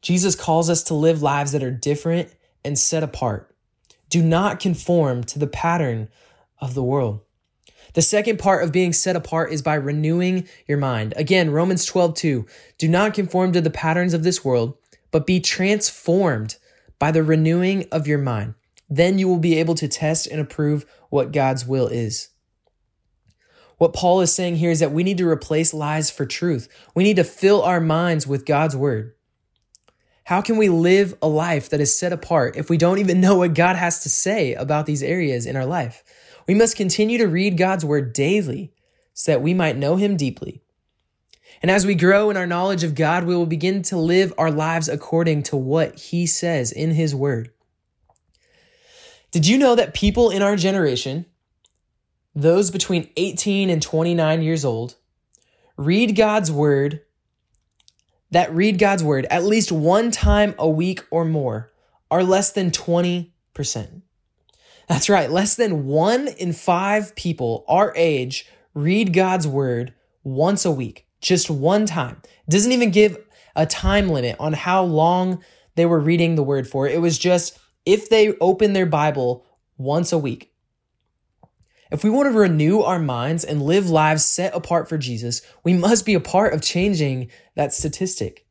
Jesus 0.00 0.34
calls 0.34 0.70
us 0.70 0.82
to 0.84 0.94
live 0.94 1.22
lives 1.22 1.52
that 1.52 1.62
are 1.62 1.70
different 1.70 2.34
and 2.64 2.78
set 2.78 3.02
apart. 3.02 3.54
Do 4.08 4.22
not 4.22 4.60
conform 4.60 5.24
to 5.24 5.38
the 5.38 5.46
pattern 5.46 6.08
of 6.60 6.74
the 6.74 6.82
world. 6.82 7.20
The 7.96 8.02
second 8.02 8.38
part 8.38 8.62
of 8.62 8.72
being 8.72 8.92
set 8.92 9.16
apart 9.16 9.50
is 9.54 9.62
by 9.62 9.72
renewing 9.72 10.46
your 10.68 10.76
mind. 10.76 11.14
Again, 11.16 11.50
Romans 11.50 11.86
12, 11.86 12.12
2. 12.14 12.46
Do 12.76 12.88
not 12.88 13.14
conform 13.14 13.52
to 13.52 13.62
the 13.62 13.70
patterns 13.70 14.12
of 14.12 14.22
this 14.22 14.44
world, 14.44 14.76
but 15.10 15.26
be 15.26 15.40
transformed 15.40 16.56
by 16.98 17.10
the 17.10 17.22
renewing 17.22 17.86
of 17.90 18.06
your 18.06 18.18
mind. 18.18 18.52
Then 18.90 19.18
you 19.18 19.26
will 19.28 19.38
be 19.38 19.58
able 19.58 19.74
to 19.76 19.88
test 19.88 20.26
and 20.26 20.38
approve 20.38 20.84
what 21.08 21.32
God's 21.32 21.66
will 21.66 21.86
is. 21.86 22.28
What 23.78 23.94
Paul 23.94 24.20
is 24.20 24.30
saying 24.30 24.56
here 24.56 24.70
is 24.70 24.80
that 24.80 24.92
we 24.92 25.02
need 25.02 25.16
to 25.16 25.26
replace 25.26 25.72
lies 25.72 26.10
for 26.10 26.26
truth. 26.26 26.68
We 26.94 27.02
need 27.02 27.16
to 27.16 27.24
fill 27.24 27.62
our 27.62 27.80
minds 27.80 28.26
with 28.26 28.44
God's 28.44 28.76
word. 28.76 29.14
How 30.24 30.42
can 30.42 30.58
we 30.58 30.68
live 30.68 31.14
a 31.22 31.28
life 31.28 31.70
that 31.70 31.80
is 31.80 31.98
set 31.98 32.12
apart 32.12 32.56
if 32.56 32.68
we 32.68 32.76
don't 32.76 32.98
even 32.98 33.22
know 33.22 33.36
what 33.36 33.54
God 33.54 33.76
has 33.76 34.00
to 34.00 34.10
say 34.10 34.52
about 34.52 34.84
these 34.84 35.02
areas 35.02 35.46
in 35.46 35.56
our 35.56 35.64
life? 35.64 36.04
We 36.46 36.54
must 36.54 36.76
continue 36.76 37.18
to 37.18 37.26
read 37.26 37.58
God's 37.58 37.84
word 37.84 38.12
daily 38.12 38.72
so 39.14 39.32
that 39.32 39.42
we 39.42 39.54
might 39.54 39.76
know 39.76 39.96
him 39.96 40.16
deeply. 40.16 40.62
And 41.62 41.70
as 41.70 41.86
we 41.86 41.94
grow 41.94 42.30
in 42.30 42.36
our 42.36 42.46
knowledge 42.46 42.84
of 42.84 42.94
God, 42.94 43.24
we 43.24 43.34
will 43.34 43.46
begin 43.46 43.82
to 43.82 43.96
live 43.96 44.32
our 44.36 44.50
lives 44.50 44.88
according 44.88 45.42
to 45.44 45.56
what 45.56 45.98
he 45.98 46.26
says 46.26 46.70
in 46.70 46.92
his 46.92 47.14
word. 47.14 47.50
Did 49.30 49.46
you 49.46 49.58
know 49.58 49.74
that 49.74 49.94
people 49.94 50.30
in 50.30 50.42
our 50.42 50.56
generation, 50.56 51.26
those 52.34 52.70
between 52.70 53.10
18 53.16 53.70
and 53.70 53.82
29 53.82 54.42
years 54.42 54.64
old, 54.64 54.96
read 55.76 56.14
God's 56.14 56.52
word, 56.52 57.00
that 58.30 58.52
read 58.54 58.78
God's 58.78 59.02
word 59.02 59.26
at 59.30 59.44
least 59.44 59.72
one 59.72 60.10
time 60.10 60.54
a 60.58 60.68
week 60.68 61.02
or 61.10 61.24
more, 61.24 61.72
are 62.10 62.22
less 62.22 62.52
than 62.52 62.70
20%. 62.70 63.30
That's 64.86 65.08
right, 65.08 65.30
less 65.30 65.56
than 65.56 65.86
one 65.86 66.28
in 66.28 66.52
five 66.52 67.14
people 67.16 67.64
our 67.68 67.92
age 67.96 68.46
read 68.74 69.12
God's 69.12 69.46
word 69.46 69.94
once 70.22 70.64
a 70.64 70.70
week, 70.70 71.06
just 71.20 71.50
one 71.50 71.86
time. 71.86 72.20
It 72.46 72.50
doesn't 72.50 72.72
even 72.72 72.90
give 72.90 73.18
a 73.56 73.66
time 73.66 74.08
limit 74.08 74.36
on 74.38 74.52
how 74.52 74.84
long 74.84 75.42
they 75.74 75.86
were 75.86 75.98
reading 75.98 76.34
the 76.34 76.42
word 76.42 76.68
for. 76.68 76.86
It 76.86 77.00
was 77.00 77.18
just 77.18 77.58
if 77.84 78.08
they 78.10 78.36
open 78.38 78.72
their 78.72 78.86
Bible 78.86 79.44
once 79.76 80.12
a 80.12 80.18
week. 80.18 80.52
If 81.90 82.02
we 82.02 82.10
want 82.10 82.26
to 82.32 82.38
renew 82.38 82.80
our 82.80 82.98
minds 82.98 83.44
and 83.44 83.62
live 83.62 83.88
lives 83.88 84.24
set 84.24 84.54
apart 84.54 84.88
for 84.88 84.98
Jesus, 84.98 85.40
we 85.62 85.72
must 85.72 86.04
be 86.04 86.14
a 86.14 86.20
part 86.20 86.52
of 86.52 86.60
changing 86.60 87.30
that 87.54 87.72
statistic. 87.72 88.44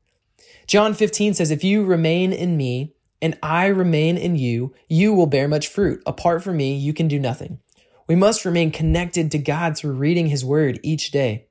John 0.68 0.94
15 0.94 1.34
says, 1.34 1.52
If 1.52 1.64
you 1.64 1.84
remain 1.84 2.32
in 2.32 2.56
me 2.56 2.95
and 3.22 3.38
I 3.42 3.68
remain 3.68 4.18
in 4.18 4.36
you, 4.36 4.74
you 4.88 5.14
will 5.14 5.26
bear 5.26 5.48
much 5.48 5.68
fruit. 5.68 6.02
Apart 6.06 6.44
from 6.44 6.58
me, 6.58 6.76
you 6.76 6.94
can 6.94 7.08
do 7.08 7.20
nothing. 7.20 7.60
We 8.08 8.16
must 8.16 8.46
remain 8.46 8.72
connected 8.72 9.32
to 9.32 9.38
God 9.38 9.78
through 9.78 9.94
reading 9.94 10.28
his 10.28 10.46
word 10.46 10.80
each 10.84 11.12
day. 11.12 11.48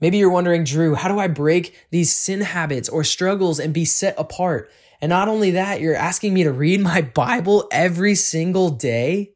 Maybe 0.00 0.18
you're 0.18 0.30
wondering, 0.30 0.64
Drew, 0.64 0.94
how 0.94 1.08
do 1.08 1.18
I 1.18 1.28
break 1.28 1.86
these 1.90 2.12
sin 2.12 2.42
habits 2.42 2.88
or 2.88 3.04
struggles 3.04 3.58
and 3.58 3.72
be 3.72 3.84
set 3.84 4.14
apart? 4.18 4.70
And 5.00 5.10
not 5.10 5.28
only 5.28 5.52
that, 5.52 5.80
you're 5.80 5.94
asking 5.94 6.34
me 6.34 6.44
to 6.44 6.52
read 6.52 6.80
my 6.80 7.00
Bible 7.14 7.68
every 7.72 8.14
single 8.14 8.70
day. 8.70 9.32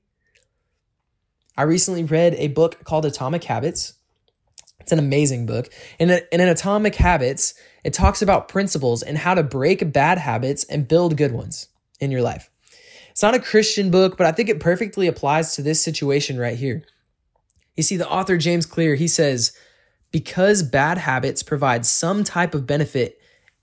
I 1.57 1.63
recently 1.63 2.05
read 2.05 2.35
a 2.35 2.49
book 2.49 2.85
called 2.85 3.07
Atomic 3.07 3.45
Habits. 3.45 3.95
It's 4.81 4.93
an 4.93 4.99
amazing 4.99 5.47
book. 5.47 5.69
And 5.99 6.23
in, 6.33 6.41
Atomic 6.41 6.95
Habits, 6.95 7.55
it 7.85 7.93
talks 7.93 8.23
about 8.23 8.49
principles 8.49 9.03
and 9.03 9.19
how 9.19 9.35
to 9.35 9.43
break 9.43 9.93
bad 9.93 10.19
habits 10.19 10.65
and 10.65 10.89
build 10.89 11.17
good 11.17 11.33
ones 11.33 11.69
in 12.01 12.11
your 12.11 12.23
life. 12.23 12.51
It's 13.11 13.23
not 13.23 13.35
a 13.35 13.41
Christian 13.41 13.91
book, 13.91 14.17
but 14.17 14.27
I 14.27 14.33
think 14.33 14.49
it 14.49 14.61
perfectly 14.61 15.07
applies 15.07 15.55
to 15.55 15.63
this 15.63 15.83
situation 15.83 16.39
right 16.39 16.57
here. 16.57 16.85
You 17.77 17.83
see, 17.83 17.97
the 17.97 18.09
author 18.09 18.37
James 18.37 18.67
Clear, 18.67 18.95
he 18.95 19.09
says, 19.09 19.53
because 20.11 20.63
bad 20.63 20.99
habits 20.99 21.43
provide 21.43 21.85
some 21.85 22.25
type 22.25 22.55
of 22.55 22.67
benefit 22.67 23.21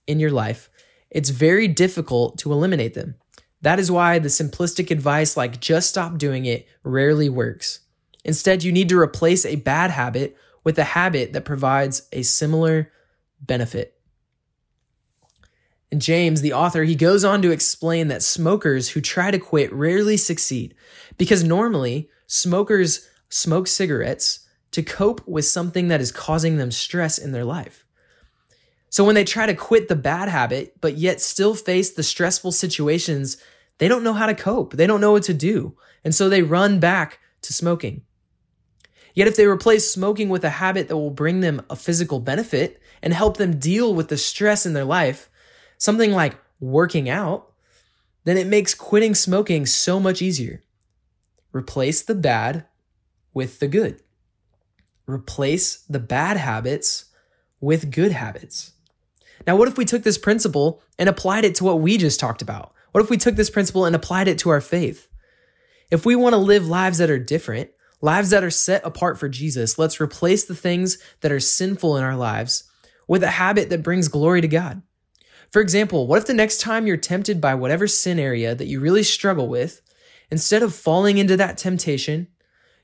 in 0.08 0.20
your 0.20 0.32
life, 0.32 0.70
it's 1.10 1.30
very 1.30 1.68
difficult 1.68 2.38
to 2.40 2.52
eliminate 2.52 2.94
them. 2.94 3.16
That 3.62 3.80
is 3.80 3.90
why 3.90 4.20
the 4.20 4.28
simplistic 4.28 4.92
advice 4.92 5.36
like 5.36 5.60
just 5.60 5.90
stop 5.90 6.18
doing 6.18 6.46
it 6.46 6.68
rarely 6.84 7.30
works. 7.30 7.80
Instead, 8.24 8.64
you 8.64 8.72
need 8.72 8.90
to 8.90 9.00
replace 9.00 9.46
a 9.46 9.56
bad 9.56 9.92
habit 9.92 10.38
with 10.64 10.78
a 10.78 10.84
habit 10.84 11.34
that 11.34 11.46
provides 11.46 12.08
a 12.12 12.22
similar 12.24 12.92
benefit. 13.40 13.95
James, 16.00 16.42
the 16.42 16.54
author, 16.54 16.84
he 16.84 16.96
goes 16.96 17.24
on 17.24 17.42
to 17.42 17.52
explain 17.52 18.08
that 18.08 18.24
smokers 18.24 18.90
who 18.90 19.02
try 19.02 19.32
to 19.32 19.40
quit 19.40 19.72
rarely 19.74 20.18
succeed 20.18 20.76
because 21.18 21.44
normally 21.44 22.10
smokers 22.28 23.08
smoke 23.30 23.68
cigarettes 23.68 24.48
to 24.72 24.84
cope 24.84 25.26
with 25.28 25.46
something 25.46 25.88
that 25.88 26.02
is 26.02 26.12
causing 26.12 26.58
them 26.58 26.72
stress 26.72 27.18
in 27.18 27.32
their 27.32 27.46
life. 27.46 27.86
So 28.90 29.04
when 29.04 29.16
they 29.16 29.24
try 29.24 29.46
to 29.46 29.54
quit 29.54 29.88
the 29.88 29.96
bad 29.96 30.30
habit, 30.30 30.80
but 30.82 30.98
yet 30.98 31.22
still 31.22 31.54
face 31.54 31.92
the 31.92 32.04
stressful 32.04 32.54
situations, 32.54 33.38
they 33.78 33.88
don't 33.88 34.04
know 34.04 34.14
how 34.14 34.26
to 34.26 34.34
cope. 34.34 34.74
They 34.74 34.88
don't 34.88 35.02
know 35.02 35.12
what 35.12 35.24
to 35.24 35.34
do. 35.34 35.76
And 36.04 36.16
so 36.16 36.30
they 36.30 36.44
run 36.44 36.80
back 36.80 37.20
to 37.42 37.54
smoking. 37.54 38.04
Yet 39.14 39.28
if 39.28 39.36
they 39.36 39.48
replace 39.48 39.90
smoking 39.90 40.30
with 40.30 40.44
a 40.44 40.50
habit 40.50 40.88
that 40.88 40.98
will 40.98 41.10
bring 41.10 41.40
them 41.40 41.62
a 41.70 41.76
physical 41.76 42.20
benefit 42.20 42.82
and 43.02 43.14
help 43.14 43.38
them 43.38 43.60
deal 43.60 43.94
with 43.94 44.10
the 44.10 44.18
stress 44.18 44.66
in 44.66 44.74
their 44.74 44.86
life, 44.86 45.30
something 45.78 46.12
like 46.12 46.38
working 46.60 47.10
out, 47.10 47.52
then 48.24 48.38
it 48.38 48.48
makes 48.48 48.74
quitting 48.74 49.16
smoking 49.16 49.66
so 49.66 50.00
much 50.00 50.22
easier. 50.22 50.64
Replace 51.54 52.02
the 52.02 52.16
bad 52.16 52.66
with 53.34 53.60
the 53.60 53.68
good. 53.68 54.02
Replace 55.08 55.78
the 55.90 56.00
bad 56.00 56.38
habits 56.38 57.06
with 57.62 57.92
good 57.92 58.12
habits. 58.12 58.74
Now, 59.46 59.56
what 59.56 59.68
if 59.68 59.78
we 59.78 59.86
took 59.86 60.04
this 60.04 60.18
principle 60.18 60.82
and 60.98 61.08
applied 61.08 61.46
it 61.46 61.56
to 61.56 61.64
what 61.64 61.80
we 61.80 61.98
just 61.98 62.20
talked 62.20 62.42
about? 62.42 62.74
What 62.92 63.04
if 63.04 63.10
we 63.10 63.18
took 63.18 63.36
this 63.36 63.50
principle 63.50 63.86
and 63.86 63.96
applied 63.96 64.28
it 64.28 64.40
to 64.40 64.50
our 64.50 64.62
faith? 64.62 65.08
If 65.92 66.06
we 66.06 66.16
want 66.16 66.34
to 66.34 66.38
live 66.38 66.68
lives 66.68 66.98
that 66.98 67.12
are 67.12 67.20
different, 67.20 67.70
lives 68.02 68.32
that 68.32 68.44
are 68.44 68.50
set 68.50 68.86
apart 68.86 69.20
for 69.20 69.30
Jesus, 69.30 69.78
let's 69.78 70.02
replace 70.02 70.46
the 70.46 70.56
things 70.56 70.98
that 71.22 71.32
are 71.32 71.40
sinful 71.40 71.98
in 71.98 72.04
our 72.04 72.16
lives 72.16 72.64
with 73.08 73.24
a 73.24 73.32
habit 73.32 73.70
that 73.70 73.84
brings 73.84 74.08
glory 74.08 74.42
to 74.42 74.48
God. 74.48 74.82
For 75.52 75.62
example, 75.62 76.08
what 76.08 76.18
if 76.18 76.26
the 76.26 76.34
next 76.34 76.60
time 76.60 76.88
you're 76.88 76.98
tempted 76.98 77.40
by 77.40 77.56
whatever 77.56 77.88
sin 77.88 78.20
area 78.20 78.56
that 78.56 78.68
you 78.68 78.80
really 78.80 79.04
struggle 79.04 79.48
with, 79.48 79.82
instead 80.32 80.64
of 80.64 80.76
falling 80.76 81.18
into 81.18 81.38
that 81.38 81.58
temptation, 81.58 82.28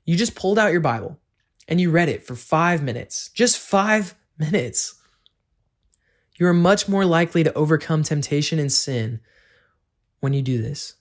you 0.06 0.16
just 0.16 0.36
pulled 0.36 0.60
out 0.60 0.72
your 0.72 0.82
Bible 0.82 1.20
and 1.68 1.80
you 1.80 1.92
read 1.92 2.10
it 2.10 2.26
for 2.26 2.36
five 2.36 2.82
minutes, 2.82 3.30
just 3.34 3.58
five 3.58 4.16
minutes? 4.38 4.96
You 6.38 6.48
are 6.48 6.54
much 6.54 6.88
more 6.88 7.06
likely 7.06 7.44
to 7.44 7.54
overcome 7.54 8.04
temptation 8.04 8.58
and 8.58 8.72
sin 8.72 9.20
when 10.22 10.34
you 10.34 10.42
do 10.42 10.62
this. 10.62 10.96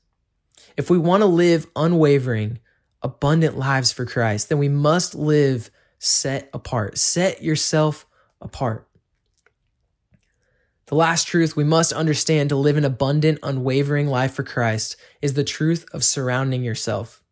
If 0.76 0.90
we 0.90 0.98
want 0.98 1.22
to 1.22 1.26
live 1.26 1.66
unwavering, 1.76 2.58
abundant 3.02 3.56
lives 3.56 3.92
for 3.92 4.04
Christ, 4.04 4.48
then 4.48 4.58
we 4.58 4.68
must 4.68 5.14
live 5.14 5.70
set 5.98 6.50
apart. 6.52 6.98
Set 6.98 7.42
yourself 7.42 8.06
apart. 8.40 8.86
The 10.90 10.96
last 10.96 11.28
truth 11.28 11.54
we 11.54 11.62
must 11.62 11.92
understand 11.92 12.48
to 12.48 12.56
live 12.56 12.76
an 12.76 12.84
abundant, 12.84 13.38
unwavering 13.44 14.08
life 14.08 14.34
for 14.34 14.42
Christ 14.42 14.96
is 15.22 15.34
the 15.34 15.44
truth 15.44 15.86
of 15.92 16.02
surrounding 16.02 16.64
yourself. 16.64 17.22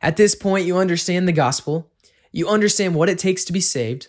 At 0.00 0.16
this 0.16 0.36
point, 0.36 0.66
you 0.66 0.78
understand 0.78 1.26
the 1.26 1.32
gospel, 1.32 1.90
you 2.30 2.48
understand 2.48 2.94
what 2.94 3.08
it 3.08 3.18
takes 3.18 3.44
to 3.46 3.52
be 3.52 3.60
saved, 3.60 4.06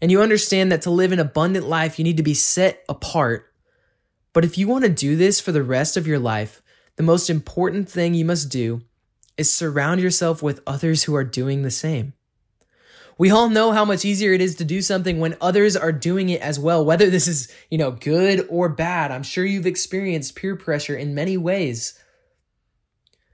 and 0.00 0.10
you 0.10 0.22
understand 0.22 0.72
that 0.72 0.80
to 0.82 0.90
live 0.90 1.12
an 1.12 1.18
abundant 1.18 1.68
life, 1.68 1.98
you 1.98 2.04
need 2.04 2.16
to 2.16 2.22
be 2.22 2.32
set 2.32 2.82
apart. 2.88 3.52
But 4.32 4.46
if 4.46 4.56
you 4.56 4.66
want 4.66 4.84
to 4.84 4.90
do 4.90 5.14
this 5.14 5.38
for 5.38 5.52
the 5.52 5.62
rest 5.62 5.98
of 5.98 6.06
your 6.06 6.18
life, 6.18 6.62
the 6.96 7.02
most 7.02 7.28
important 7.28 7.86
thing 7.86 8.14
you 8.14 8.24
must 8.24 8.50
do 8.50 8.80
is 9.36 9.52
surround 9.52 10.00
yourself 10.00 10.42
with 10.42 10.62
others 10.66 11.04
who 11.04 11.14
are 11.14 11.22
doing 11.22 11.60
the 11.60 11.70
same. 11.70 12.14
We 13.18 13.30
all 13.30 13.48
know 13.48 13.72
how 13.72 13.84
much 13.84 14.04
easier 14.04 14.32
it 14.32 14.42
is 14.42 14.56
to 14.56 14.64
do 14.64 14.82
something 14.82 15.20
when 15.20 15.36
others 15.40 15.74
are 15.74 15.92
doing 15.92 16.28
it 16.28 16.42
as 16.42 16.58
well, 16.58 16.84
whether 16.84 17.08
this 17.08 17.26
is, 17.26 17.50
you 17.70 17.78
know, 17.78 17.90
good 17.90 18.46
or 18.50 18.68
bad. 18.68 19.10
I'm 19.10 19.22
sure 19.22 19.44
you've 19.44 19.66
experienced 19.66 20.36
peer 20.36 20.54
pressure 20.54 20.96
in 20.96 21.14
many 21.14 21.38
ways. 21.38 21.98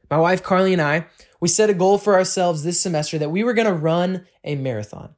My 0.09 0.19
wife 0.19 0.43
Carly 0.43 0.73
and 0.73 0.83
I, 0.83 1.07
we 1.41 1.49
set 1.49 1.71
a 1.71 1.75
goal 1.75 1.99
for 1.99 2.15
ourselves 2.15 2.63
this 2.63 2.81
semester 2.81 3.19
that 3.19 3.31
we 3.31 3.43
were 3.43 3.55
going 3.55 3.67
to 3.67 3.73
run 3.73 4.27
a 4.45 4.55
marathon. 4.55 5.15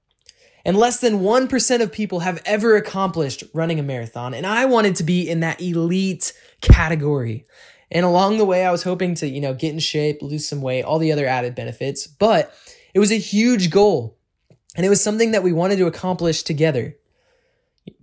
And 0.65 0.79
less 0.79 1.01
than 1.01 1.21
1% 1.21 1.83
of 1.83 1.93
people 1.93 2.21
have 2.21 2.41
ever 2.47 2.77
accomplished 2.77 3.45
running 3.53 3.79
a 3.79 3.83
marathon. 3.83 4.33
And 4.33 4.47
I 4.47 4.65
wanted 4.65 4.97
to 4.97 5.05
be 5.05 5.29
in 5.29 5.41
that 5.41 5.61
elite 5.61 6.33
category. 6.63 7.45
And 7.91 8.07
along 8.07 8.39
the 8.39 8.47
way, 8.47 8.65
I 8.65 8.73
was 8.73 8.83
hoping 8.83 9.15
to, 9.17 9.29
you 9.29 9.43
know, 9.43 9.53
get 9.53 9.75
in 9.75 9.79
shape, 9.79 10.23
lose 10.23 10.49
some 10.49 10.63
weight, 10.63 10.85
all 10.85 10.99
the 10.99 11.13
other 11.13 11.27
added 11.27 11.55
benefits. 11.55 12.07
But 12.07 12.55
it 12.95 12.99
was 12.99 13.13
a 13.13 13.19
huge 13.19 13.69
goal. 13.69 14.17
And 14.75 14.85
it 14.85 14.89
was 14.89 15.03
something 15.03 15.31
that 15.33 15.43
we 15.43 15.53
wanted 15.53 15.77
to 15.77 15.87
accomplish 15.87 16.43
together. 16.43 16.97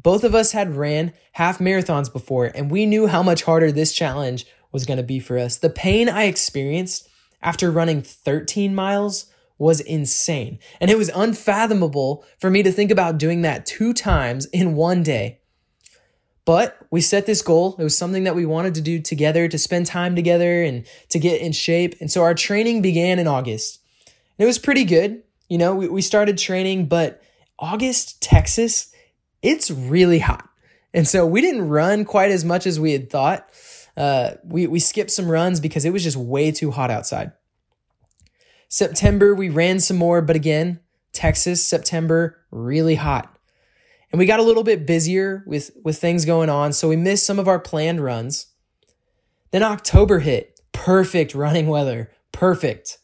Both 0.01 0.23
of 0.23 0.35
us 0.35 0.51
had 0.51 0.75
ran 0.75 1.13
half 1.33 1.59
marathons 1.59 2.11
before, 2.11 2.45
and 2.45 2.71
we 2.71 2.85
knew 2.85 3.07
how 3.07 3.23
much 3.23 3.43
harder 3.43 3.71
this 3.71 3.93
challenge 3.93 4.45
was 4.71 4.85
going 4.85 4.97
to 4.97 5.03
be 5.03 5.19
for 5.19 5.37
us. 5.37 5.57
The 5.57 5.69
pain 5.69 6.07
I 6.07 6.23
experienced 6.23 7.09
after 7.41 7.71
running 7.71 8.01
13 8.01 8.73
miles 8.75 9.25
was 9.57 9.79
insane. 9.79 10.57
And 10.79 10.89
it 10.89 10.97
was 10.97 11.11
unfathomable 11.13 12.25
for 12.39 12.49
me 12.49 12.63
to 12.63 12.71
think 12.71 12.89
about 12.89 13.19
doing 13.19 13.41
that 13.41 13.65
two 13.65 13.93
times 13.93 14.45
in 14.47 14.75
one 14.75 15.03
day. 15.03 15.39
But 16.45 16.77
we 16.89 17.01
set 17.01 17.27
this 17.27 17.43
goal. 17.43 17.75
It 17.77 17.83
was 17.83 17.95
something 17.95 18.23
that 18.23 18.35
we 18.35 18.45
wanted 18.45 18.73
to 18.75 18.81
do 18.81 18.99
together, 18.99 19.47
to 19.47 19.57
spend 19.59 19.85
time 19.85 20.15
together 20.15 20.63
and 20.63 20.85
to 21.09 21.19
get 21.19 21.41
in 21.41 21.51
shape. 21.51 21.95
And 22.01 22.09
so 22.09 22.23
our 22.23 22.33
training 22.33 22.81
began 22.81 23.19
in 23.19 23.27
August. 23.27 23.79
And 24.07 24.43
it 24.43 24.47
was 24.47 24.57
pretty 24.57 24.83
good. 24.83 25.21
You 25.51 25.57
know, 25.57 25.75
we, 25.75 25.89
we 25.89 26.01
started 26.01 26.37
training, 26.37 26.85
but 26.85 27.21
August, 27.59 28.21
Texas, 28.21 28.95
it's 29.41 29.69
really 29.69 30.19
hot. 30.19 30.47
And 30.93 31.05
so 31.05 31.25
we 31.25 31.41
didn't 31.41 31.67
run 31.67 32.05
quite 32.05 32.31
as 32.31 32.45
much 32.45 32.65
as 32.65 32.79
we 32.79 32.93
had 32.93 33.09
thought. 33.09 33.49
Uh, 33.97 34.35
we, 34.45 34.65
we 34.67 34.79
skipped 34.79 35.11
some 35.11 35.29
runs 35.29 35.59
because 35.59 35.83
it 35.83 35.91
was 35.91 36.03
just 36.03 36.15
way 36.15 36.53
too 36.53 36.71
hot 36.71 36.89
outside. 36.89 37.33
September, 38.69 39.35
we 39.35 39.49
ran 39.49 39.81
some 39.81 39.97
more, 39.97 40.21
but 40.21 40.37
again, 40.37 40.79
Texas, 41.11 41.61
September, 41.61 42.37
really 42.49 42.95
hot. 42.95 43.37
And 44.13 44.19
we 44.19 44.25
got 44.27 44.39
a 44.39 44.43
little 44.43 44.63
bit 44.63 44.87
busier 44.87 45.43
with, 45.45 45.71
with 45.83 45.97
things 45.97 46.23
going 46.23 46.49
on, 46.49 46.71
so 46.71 46.87
we 46.87 46.95
missed 46.95 47.25
some 47.25 47.39
of 47.39 47.49
our 47.49 47.59
planned 47.59 48.01
runs. 48.01 48.47
Then 49.51 49.63
October 49.63 50.19
hit. 50.19 50.61
Perfect 50.71 51.35
running 51.35 51.67
weather. 51.67 52.09
Perfect. 52.31 52.99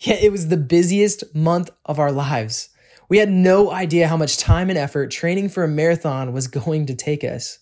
Yeah, 0.00 0.14
it 0.14 0.32
was 0.32 0.48
the 0.48 0.56
busiest 0.56 1.34
month 1.34 1.68
of 1.84 1.98
our 1.98 2.10
lives. 2.10 2.70
We 3.10 3.18
had 3.18 3.30
no 3.30 3.70
idea 3.70 4.08
how 4.08 4.16
much 4.16 4.38
time 4.38 4.70
and 4.70 4.78
effort 4.78 5.10
training 5.10 5.50
for 5.50 5.62
a 5.62 5.68
marathon 5.68 6.32
was 6.32 6.46
going 6.46 6.86
to 6.86 6.94
take 6.94 7.22
us. 7.22 7.58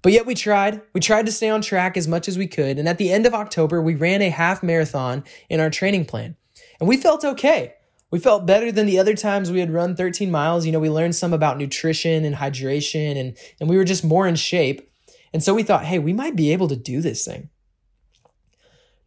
But 0.00 0.12
yet 0.12 0.26
we 0.26 0.34
tried. 0.34 0.82
We 0.92 1.00
tried 1.00 1.26
to 1.26 1.32
stay 1.32 1.48
on 1.48 1.62
track 1.62 1.96
as 1.96 2.06
much 2.06 2.28
as 2.28 2.38
we 2.38 2.46
could. 2.46 2.78
And 2.78 2.86
at 2.86 2.98
the 2.98 3.10
end 3.10 3.26
of 3.26 3.34
October, 3.34 3.82
we 3.82 3.94
ran 3.94 4.22
a 4.22 4.28
half 4.28 4.62
marathon 4.62 5.24
in 5.48 5.58
our 5.58 5.70
training 5.70 6.04
plan. 6.04 6.36
And 6.78 6.88
we 6.88 6.96
felt 6.96 7.24
okay. 7.24 7.74
We 8.10 8.20
felt 8.20 8.46
better 8.46 8.70
than 8.70 8.86
the 8.86 9.00
other 9.00 9.14
times 9.14 9.50
we 9.50 9.58
had 9.58 9.72
run 9.72 9.96
13 9.96 10.30
miles. 10.30 10.66
You 10.66 10.70
know, 10.70 10.78
we 10.78 10.90
learned 10.90 11.16
some 11.16 11.32
about 11.32 11.58
nutrition 11.58 12.24
and 12.24 12.36
hydration, 12.36 13.18
and, 13.18 13.36
and 13.58 13.68
we 13.68 13.76
were 13.76 13.84
just 13.84 14.04
more 14.04 14.28
in 14.28 14.36
shape. 14.36 14.88
And 15.32 15.42
so 15.42 15.54
we 15.54 15.64
thought, 15.64 15.86
hey, 15.86 15.98
we 15.98 16.12
might 16.12 16.36
be 16.36 16.52
able 16.52 16.68
to 16.68 16.76
do 16.76 17.00
this 17.00 17.24
thing. 17.24 17.48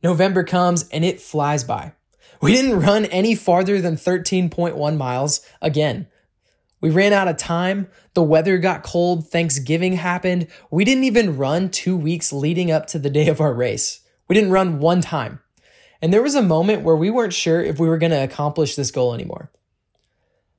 November 0.03 0.43
comes 0.43 0.89
and 0.89 1.05
it 1.05 1.21
flies 1.21 1.63
by. 1.63 1.93
We 2.41 2.53
didn't 2.53 2.79
run 2.79 3.05
any 3.05 3.35
farther 3.35 3.81
than 3.81 3.95
13.1 3.95 4.97
miles 4.97 5.41
again. 5.61 6.07
We 6.79 6.89
ran 6.89 7.13
out 7.13 7.27
of 7.27 7.37
time. 7.37 7.87
The 8.13 8.21
weather 8.21 8.57
got 8.57 8.83
cold. 8.83 9.27
Thanksgiving 9.27 9.93
happened. 9.93 10.47
We 10.69 10.85
didn't 10.85 11.05
even 11.05 11.37
run 11.37 11.69
two 11.69 11.97
weeks 11.97 12.31
leading 12.31 12.71
up 12.71 12.85
to 12.87 12.99
the 12.99 13.09
day 13.09 13.27
of 13.27 13.41
our 13.41 13.53
race. 13.53 14.01
We 14.27 14.35
didn't 14.35 14.51
run 14.51 14.79
one 14.79 15.01
time. 15.01 15.39
And 16.01 16.13
there 16.13 16.21
was 16.21 16.35
a 16.35 16.43
moment 16.43 16.83
where 16.83 16.95
we 16.95 17.09
weren't 17.09 17.33
sure 17.33 17.61
if 17.61 17.79
we 17.79 17.87
were 17.87 17.97
going 17.97 18.11
to 18.11 18.23
accomplish 18.23 18.75
this 18.75 18.91
goal 18.91 19.13
anymore. 19.13 19.51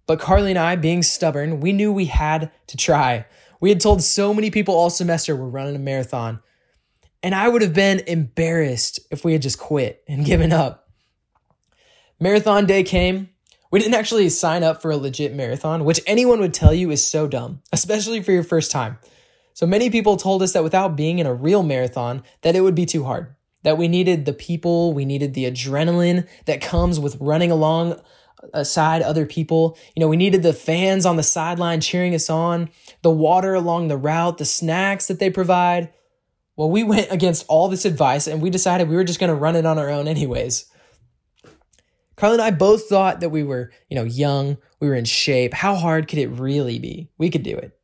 But 0.07 0.19
Carly 0.19 0.51
and 0.51 0.59
I, 0.59 0.75
being 0.75 1.03
stubborn, 1.03 1.61
we 1.61 1.73
knew 1.73 1.93
we 1.93 2.07
had 2.07 2.51
to 2.69 2.77
try. 2.77 3.27
We 3.61 3.69
had 3.69 3.81
told 3.81 4.03
so 4.03 4.35
many 4.35 4.51
people 4.51 4.75
all 4.75 4.91
semester 4.91 5.37
we're 5.37 5.47
running 5.47 5.77
a 5.77 5.81
marathon. 5.81 6.41
And 7.23 7.35
I 7.35 7.49
would 7.49 7.63
have 7.63 7.75
been 7.75 8.01
embarrassed 8.07 9.01
if 9.11 9.25
we 9.25 9.33
had 9.33 9.43
just 9.43 9.59
quit 9.59 10.03
and 10.09 10.25
given 10.25 10.53
up. 10.53 10.88
Marathon 12.21 12.67
day 12.67 12.83
came. 12.83 13.31
We 13.71 13.79
didn't 13.79 13.95
actually 13.95 14.29
sign 14.31 14.65
up 14.65 14.83
for 14.83 14.91
a 14.91 14.97
legit 14.97 15.35
marathon, 15.35 15.85
which 15.85 16.01
anyone 16.07 16.41
would 16.41 16.55
tell 16.55 16.75
you 16.75 16.91
is 16.91 17.07
so 17.07 17.29
dumb, 17.29 17.63
especially 17.73 18.23
for 18.23 18.33
your 18.33 18.43
first 18.43 18.71
time. 18.71 18.99
So 19.55 19.67
many 19.67 19.91
people 19.91 20.17
told 20.17 20.43
us 20.43 20.53
that 20.53 20.63
without 20.63 20.97
being 20.97 21.19
in 21.19 21.27
a 21.27 21.35
real 21.35 21.63
marathon, 21.63 22.23
that 22.43 22.57
it 22.57 22.61
would 22.61 22.75
be 22.75 22.87
too 22.87 23.05
hard 23.05 23.35
that 23.65 23.77
we 23.77 23.89
needed 23.89 24.25
the 24.25 24.33
people, 24.33 24.93
we 24.93 25.05
needed 25.05 25.35
the 25.35 25.45
adrenaline 25.45 26.27
that 26.47 26.61
comes 26.61 27.01
with 27.01 27.17
running 27.21 27.51
along 27.51 28.01
aside 28.55 29.03
other 29.03 29.27
people. 29.27 29.77
You 29.97 30.01
know, 30.01 30.09
we 30.09 30.17
needed 30.17 30.43
the 30.43 30.53
fans 30.53 31.05
on 31.05 31.17
the 31.17 31.23
sideline 31.23 31.81
cheering 31.81 32.15
us 32.15 32.31
on, 32.31 32.71
the 33.03 33.11
water 33.11 33.55
along 33.55 33.89
the 33.89 33.97
route, 33.97 34.39
the 34.39 34.45
snacks 34.45 35.09
that 35.09 35.19
they 35.19 35.29
provide. 35.29 35.93
Well, 36.57 36.71
we 36.71 36.85
went 36.85 37.11
against 37.11 37.45
all 37.49 37.69
this 37.69 37.85
advice 37.85 38.27
and 38.27 38.41
we 38.41 38.49
decided 38.49 38.89
we 38.89 38.97
were 38.97 39.05
just 39.05 39.21
going 39.21 39.29
to 39.29 39.35
run 39.35 39.57
it 39.57 39.67
on 39.67 39.79
our 39.79 39.91
own 39.91 40.07
anyways. 40.09 40.67
Carly 42.19 42.35
and 42.35 42.43
I 42.43 42.51
both 42.51 42.89
thought 42.89 43.21
that 43.21 43.29
we 43.29 43.45
were, 43.45 43.71
you 43.89 43.95
know, 43.95 44.03
young, 44.03 44.59
we 44.81 44.89
were 44.89 44.95
in 44.97 45.05
shape. 45.05 45.55
How 45.55 45.77
hard 45.77 46.09
could 46.09 46.19
it 46.19 46.27
really 46.27 46.81
be? 46.81 47.09
We 47.17 47.31
could 47.31 47.45
do 47.45 47.57
it. 47.57 47.79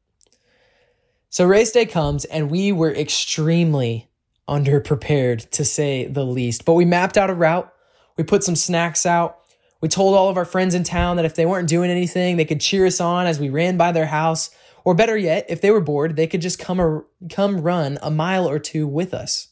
So 1.31 1.45
race 1.45 1.71
day 1.71 1.87
comes 1.87 2.25
and 2.25 2.51
we 2.51 2.73
were 2.73 2.93
extremely 2.93 4.11
underprepared 4.49 5.49
to 5.51 5.65
say 5.65 6.07
the 6.07 6.27
least. 6.27 6.65
But 6.65 6.75
we 6.75 6.85
mapped 6.85 7.17
out 7.17 7.31
a 7.31 7.35
route. 7.35 7.73
We 8.17 8.25
put 8.25 8.43
some 8.43 8.57
snacks 8.57 9.07
out. 9.07 9.39
We 9.81 9.89
told 9.89 10.17
all 10.17 10.29
of 10.29 10.37
our 10.37 10.45
friends 10.45 10.75
in 10.75 10.83
town 10.83 11.15
that 11.17 11.25
if 11.25 11.37
they 11.37 11.47
weren't 11.47 11.69
doing 11.69 11.91
anything, 11.91 12.37
they 12.37 12.45
could 12.45 12.61
cheer 12.61 12.87
us 12.87 13.01
on 13.01 13.27
as 13.27 13.39
we 13.39 13.51
ran 13.51 13.77
by 13.77 13.93
their 13.93 14.07
house. 14.07 14.51
Or 14.85 14.95
better 14.95 15.17
yet, 15.17 15.47
if 15.49 15.61
they 15.61 15.71
were 15.71 15.81
bored, 15.81 16.17
they 16.17 16.27
could 16.27 16.43
just 16.43 16.59
come 16.59 16.81
or, 16.81 17.07
come 17.31 17.61
run 17.61 17.99
a 18.03 18.11
mile 18.11 18.49
or 18.49 18.59
two 18.59 18.87
with 18.87 19.15
us. 19.15 19.49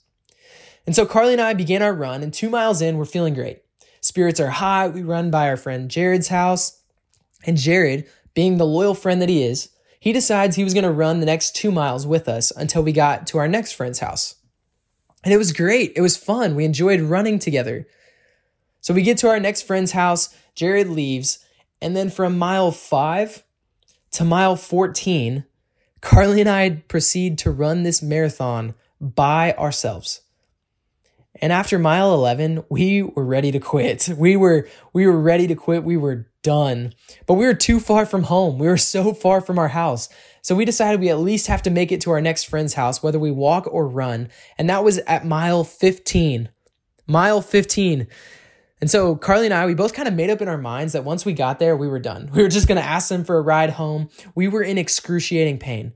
And 0.87 0.97
so 0.97 1.07
Carly 1.07 1.33
and 1.33 1.41
I 1.41 1.55
began 1.55 1.83
our 1.83 1.95
run, 1.95 2.23
and 2.23 2.35
two 2.35 2.51
miles 2.51 2.83
in, 2.83 2.99
we're 2.99 3.05
feeling 3.05 3.35
great. 3.35 3.62
Spirits 4.03 4.41
are 4.41 4.51
high. 4.51 4.89
We 4.89 5.03
run 5.03 5.31
by 5.31 5.49
our 5.49 5.57
friend 5.57 5.91
Jared's 5.91 6.29
house. 6.29 6.83
And 7.47 7.57
Jared, 7.57 8.07
being 8.35 8.59
the 8.59 8.67
loyal 8.67 8.95
friend 8.95 9.23
that 9.23 9.29
he 9.29 9.43
is, 9.43 9.71
he 9.99 10.13
decides 10.13 10.57
he 10.57 10.65
was 10.65 10.75
going 10.75 10.85
to 10.85 10.91
run 10.91 11.21
the 11.21 11.27
next 11.27 11.55
two 11.55 11.71
miles 11.71 12.07
with 12.07 12.29
us 12.29 12.51
until 12.51 12.83
we 12.83 12.93
got 12.93 13.27
to 13.29 13.39
our 13.39 13.49
next 13.49 13.73
friend's 13.73 14.01
house. 14.01 14.35
And 15.23 15.33
it 15.33 15.39
was 15.39 15.53
great. 15.53 15.93
It 15.95 16.01
was 16.01 16.17
fun. 16.17 16.57
We 16.57 16.65
enjoyed 16.65 17.01
running 17.01 17.39
together. 17.39 17.87
So 18.81 18.93
we 18.93 19.03
get 19.03 19.19
to 19.19 19.29
our 19.29 19.39
next 19.39 19.63
friend's 19.63 19.93
house. 19.93 20.35
Jared 20.57 20.89
leaves. 20.89 21.39
And 21.81 21.97
then 21.97 22.11
from 22.11 22.37
mile 22.37 22.73
five 22.73 23.45
to 24.13 24.25
mile 24.25 24.57
14, 24.57 25.45
Carly 26.01 26.41
and 26.41 26.51
I 26.51 26.71
proceed 26.89 27.39
to 27.39 27.53
run 27.53 27.85
this 27.85 28.03
marathon 28.03 28.75
by 29.01 29.53
ourselves. 29.55 30.22
And 31.43 31.53
after 31.53 31.77
mile 31.77 32.15
11, 32.15 32.65
we 32.71 33.03
were 33.03 33.25
ready 33.25 33.51
to 33.51 33.59
quit. 33.59 34.09
We 34.17 34.37
were, 34.37 34.69
we 34.93 35.07
were 35.07 35.21
ready 35.21 35.49
to 35.49 35.57
quit. 35.57 35.83
We 35.83 35.97
were 35.97 36.29
done. 36.45 36.95
But 37.27 37.35
we 37.35 37.47
were 37.47 37.55
too 37.55 37.81
far 37.81 38.07
from 38.07 38.23
home. 38.23 38.59
We 38.59 38.69
were 38.69 38.77
so 38.77 39.13
far 39.13 39.41
from 39.41 39.59
our 39.59 39.69
house. 39.69 40.09
So 40.41 40.55
we 40.55 40.65
decided 40.65 41.01
we 41.01 41.09
at 41.09 41.19
least 41.19 41.49
have 41.49 41.63
to 41.63 41.71
make 41.71 41.91
it 41.91 42.01
to 42.03 42.13
our 42.13 42.21
next 42.21 42.45
friend's 42.45 42.75
house, 42.75 43.03
whether 43.03 43.19
we 43.19 43.33
walk 43.33 43.67
or 43.67 43.89
run. 43.89 44.29
And 44.57 44.71
that 44.71 44.85
was 44.85 44.99
at 44.99 45.27
mile 45.27 45.65
15. 45.65 46.49
Mile 47.09 47.43
15. 47.43 48.07
And 48.81 48.91
so 48.91 49.17
Carly 49.17 49.47
and 49.47 49.55
I, 49.55 49.67
we 49.67 49.75
both 49.75 49.95
kind 49.95 50.09
of 50.09 50.15
made 50.15 50.31
up 50.31 50.41
in 50.41 50.49
our 50.49 50.59
minds 50.59 50.93
that 50.93 51.05
once 51.05 51.25
we 51.25 51.33
got 51.33 51.59
there, 51.59 51.77
we 51.77 51.89
were 51.89 52.01
done. 52.01 52.31
We 52.33 52.43
were 52.43 52.49
just 52.49 52.69
going 52.69 52.81
to 52.81 52.87
ask 52.87 53.09
them 53.09 53.25
for 53.25 53.37
a 53.37 53.43
ride 53.43 53.71
home. 53.71 54.11
We 54.35 54.47
were 54.47 54.63
in 54.63 54.79
excruciating 54.79 55.59
pain, 55.59 55.93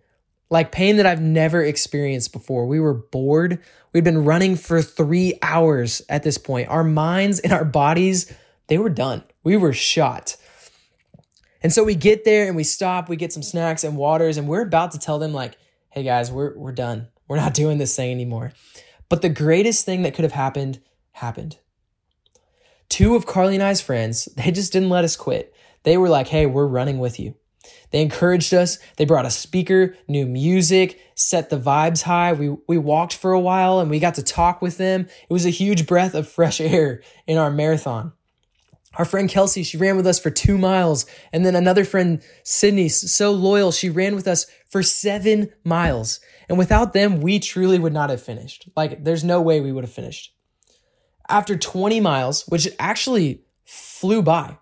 like 0.51 0.73
pain 0.73 0.97
that 0.97 1.07
I've 1.07 1.21
never 1.21 1.63
experienced 1.63 2.33
before. 2.33 2.67
We 2.67 2.81
were 2.81 2.95
bored. 2.95 3.61
We'd 3.93 4.05
been 4.05 4.25
running 4.25 4.57
for 4.57 4.83
three 4.83 5.39
hours 5.43 6.03
at 6.09 6.23
this 6.23 6.39
point. 6.39 6.69
Our 6.69 6.85
minds 6.85 7.41
and 7.41 7.53
our 7.53 7.65
bodies, 7.65 8.33
they 8.69 8.79
were 8.79 8.91
done. 8.91 9.25
We 9.43 9.57
were 9.57 9.73
shot. 9.73 10.37
And 11.63 11.73
so 11.73 11.83
we 11.83 11.95
get 11.95 12.25
there 12.25 12.47
and 12.47 12.55
we 12.55 12.65
stop, 12.65 13.09
we 13.09 13.17
get 13.17 13.33
some 13.33 13.43
snacks 13.43 13.83
and 13.83 13.97
waters, 13.97 14.37
and 14.37 14.47
we're 14.47 14.63
about 14.63 14.93
to 14.93 14.99
tell 14.99 15.19
them, 15.19 15.33
like, 15.33 15.57
hey 15.91 16.05
guys, 16.05 16.31
we're, 16.31 16.57
we're 16.57 16.73
done. 16.73 17.09
We're 17.27 17.39
not 17.39 17.55
doing 17.63 17.79
this 17.79 17.97
thing 17.97 18.11
anymore. 18.11 18.53
But 19.09 19.23
the 19.23 19.29
greatest 19.29 19.85
thing 19.85 20.03
that 20.03 20.15
could 20.15 20.25
have 20.25 20.33
happened 20.33 20.81
happened. 21.13 21.59
Two 22.89 23.17
of 23.17 23.27
Carly 23.27 23.55
and 23.55 23.65
I's 23.65 23.81
friends, 23.81 24.27
they 24.37 24.51
just 24.53 24.73
didn't 24.73 24.91
let 24.91 25.05
us 25.05 25.17
quit. 25.17 25.55
They 25.83 25.97
were 25.97 26.09
like, 26.09 26.29
hey, 26.29 26.47
we're 26.47 26.67
running 26.67 26.99
with 26.99 27.19
you. 27.19 27.35
They 27.91 28.03
encouraged 28.03 28.53
us. 28.53 28.79
They 28.97 29.05
brought 29.05 29.27
a 29.27 29.31
speaker, 29.31 29.97
new 30.09 30.27
music, 30.27 31.01
set 31.15 31.51
the 31.51 31.59
vibes 31.59 32.03
high. 32.03 32.33
We, 32.33 32.57
we 32.69 32.79
walked 32.79 33.15
for 33.15 33.33
a 33.33 33.41
while 33.41 33.81
and 33.81 33.91
we 33.91 33.99
got 33.99 34.15
to 34.17 34.23
talk 34.23 34.61
with 34.61 34.79
them. 34.79 35.09
It 35.29 35.33
was 35.33 35.47
a 35.47 35.51
huge 35.51 35.87
breath 35.87 36.15
of 36.15 36.29
fresh 36.29 36.61
air 36.61 37.03
in 37.27 37.39
our 37.39 37.51
marathon. 37.51 38.13
Our 38.97 39.05
friend 39.05 39.29
Kelsey, 39.29 39.63
she 39.63 39.77
ran 39.77 39.97
with 39.97 40.07
us 40.07 40.19
for 40.19 40.31
two 40.31 40.57
miles. 40.57 41.07
And 41.33 41.45
then 41.45 41.55
another 41.55 41.85
friend, 41.85 42.23
Sydney, 42.45 42.89
so 42.89 43.31
loyal, 43.31 43.71
she 43.73 43.91
ran 43.91 44.15
with 44.15 44.27
us 44.27 44.47
for 44.69 44.83
seven 44.83 45.53
miles. 45.65 46.21
And 46.49 46.57
without 46.57 46.93
them, 46.93 47.21
we 47.21 47.39
truly 47.39 47.79
would 47.79 47.93
not 47.93 48.11
have 48.11 48.23
finished. 48.23 48.69
Like, 48.75 49.05
there's 49.05 49.25
no 49.25 49.41
way 49.43 49.61
we 49.61 49.73
would 49.73 49.85
have 49.85 49.93
finished. 49.93 50.33
After 51.29 51.57
20 51.57 52.01
miles, 52.01 52.47
which 52.47 52.69
actually 52.79 53.43
flew 53.65 54.23
by, 54.23 54.59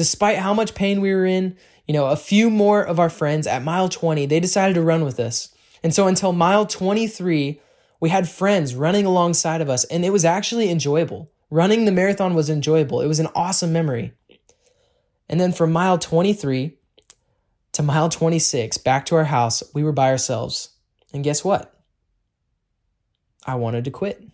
Despite 0.00 0.38
how 0.38 0.54
much 0.54 0.74
pain 0.74 1.02
we 1.02 1.12
were 1.12 1.26
in, 1.26 1.58
you 1.86 1.92
know, 1.92 2.06
a 2.06 2.16
few 2.16 2.48
more 2.48 2.82
of 2.82 2.98
our 2.98 3.10
friends 3.10 3.46
at 3.46 3.62
mile 3.62 3.90
20, 3.90 4.24
they 4.24 4.40
decided 4.40 4.72
to 4.72 4.80
run 4.80 5.04
with 5.04 5.20
us. 5.20 5.54
And 5.82 5.94
so 5.94 6.06
until 6.06 6.32
mile 6.32 6.64
23, 6.64 7.60
we 8.00 8.08
had 8.08 8.26
friends 8.26 8.74
running 8.74 9.04
alongside 9.04 9.60
of 9.60 9.68
us, 9.68 9.84
and 9.84 10.02
it 10.02 10.08
was 10.08 10.24
actually 10.24 10.70
enjoyable. 10.70 11.30
Running 11.50 11.84
the 11.84 11.92
marathon 11.92 12.32
was 12.32 12.48
enjoyable. 12.48 13.02
It 13.02 13.08
was 13.08 13.20
an 13.20 13.28
awesome 13.34 13.74
memory. 13.74 14.14
And 15.28 15.38
then 15.38 15.52
from 15.52 15.70
mile 15.70 15.98
23 15.98 16.78
to 17.72 17.82
mile 17.82 18.08
26, 18.08 18.78
back 18.78 19.04
to 19.04 19.16
our 19.16 19.24
house, 19.24 19.62
we 19.74 19.82
were 19.82 19.92
by 19.92 20.08
ourselves. 20.08 20.70
And 21.12 21.22
guess 21.22 21.44
what? 21.44 21.78
I 23.44 23.56
wanted 23.56 23.84
to 23.84 23.90
quit. 23.90 24.24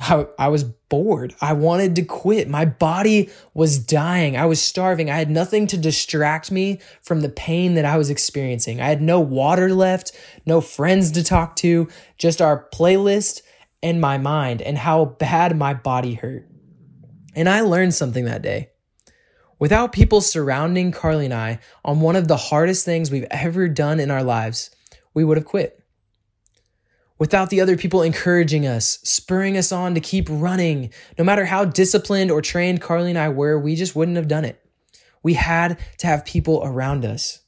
I, 0.00 0.26
I 0.38 0.48
was 0.48 0.64
bored. 0.64 1.34
I 1.40 1.54
wanted 1.54 1.96
to 1.96 2.02
quit. 2.02 2.48
My 2.48 2.64
body 2.64 3.30
was 3.54 3.78
dying. 3.78 4.36
I 4.36 4.46
was 4.46 4.60
starving. 4.60 5.10
I 5.10 5.16
had 5.16 5.30
nothing 5.30 5.66
to 5.68 5.78
distract 5.78 6.50
me 6.50 6.80
from 7.02 7.22
the 7.22 7.30
pain 7.30 7.74
that 7.74 7.86
I 7.86 7.96
was 7.96 8.10
experiencing. 8.10 8.80
I 8.80 8.88
had 8.88 9.00
no 9.00 9.20
water 9.20 9.72
left, 9.72 10.12
no 10.44 10.60
friends 10.60 11.10
to 11.12 11.24
talk 11.24 11.56
to, 11.56 11.88
just 12.18 12.42
our 12.42 12.68
playlist 12.74 13.40
and 13.82 14.00
my 14.00 14.18
mind 14.18 14.60
and 14.60 14.76
how 14.76 15.04
bad 15.06 15.56
my 15.56 15.72
body 15.72 16.14
hurt. 16.14 16.46
And 17.34 17.48
I 17.48 17.60
learned 17.62 17.94
something 17.94 18.26
that 18.26 18.42
day. 18.42 18.70
Without 19.58 19.92
people 19.92 20.20
surrounding 20.20 20.92
Carly 20.92 21.24
and 21.26 21.34
I 21.34 21.60
on 21.84 22.00
one 22.00 22.16
of 22.16 22.28
the 22.28 22.36
hardest 22.36 22.84
things 22.84 23.10
we've 23.10 23.26
ever 23.30 23.68
done 23.68 23.98
in 23.98 24.10
our 24.10 24.22
lives, 24.22 24.70
we 25.14 25.24
would 25.24 25.38
have 25.38 25.46
quit 25.46 25.82
without 27.18 27.50
the 27.50 27.60
other 27.60 27.76
people 27.76 28.02
encouraging 28.02 28.66
us, 28.66 28.98
spurring 29.02 29.56
us 29.56 29.72
on 29.72 29.94
to 29.94 30.00
keep 30.00 30.28
running. 30.30 30.90
No 31.18 31.24
matter 31.24 31.46
how 31.46 31.64
disciplined 31.64 32.30
or 32.30 32.42
trained 32.42 32.80
Carly 32.80 33.10
and 33.10 33.18
I 33.18 33.28
were, 33.28 33.58
we 33.58 33.74
just 33.74 33.96
wouldn't 33.96 34.16
have 34.16 34.28
done 34.28 34.44
it. 34.44 34.62
We 35.22 35.34
had 35.34 35.78
to 35.98 36.06
have 36.06 36.24
people 36.24 36.62
around 36.64 37.04
us. 37.04 37.40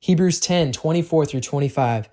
Hebrews 0.00 0.40
10 0.40 0.72
24 0.72 1.26
through 1.26 1.40
25 1.40 2.08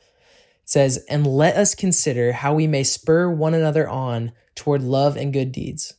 says, 0.64 1.04
And 1.10 1.26
let 1.26 1.56
us 1.56 1.74
consider 1.76 2.34
how 2.34 2.54
we 2.54 2.68
may 2.68 2.84
spur 2.84 3.30
one 3.30 3.54
another 3.54 3.90
on 3.90 4.32
toward 4.56 4.84
love 4.84 5.18
and 5.18 5.34
good 5.34 5.52
deeds, 5.52 5.96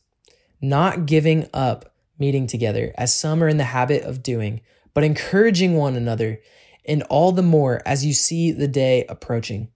not 0.61 1.05
giving 1.05 1.49
up 1.53 1.93
meeting 2.17 2.47
together, 2.47 2.93
as 2.97 3.13
some 3.13 3.43
are 3.43 3.49
in 3.49 3.57
the 3.57 3.65
habit 3.65 4.03
of 4.03 4.23
doing, 4.23 4.61
but 4.93 5.03
encouraging 5.03 5.75
one 5.75 5.95
another, 5.95 6.39
and 6.85 7.03
all 7.03 7.31
the 7.31 7.41
more 7.41 7.81
as 7.85 8.05
you 8.05 8.13
see 8.13 8.51
the 8.51 8.67
day 8.67 9.05
approaching. 9.09 9.69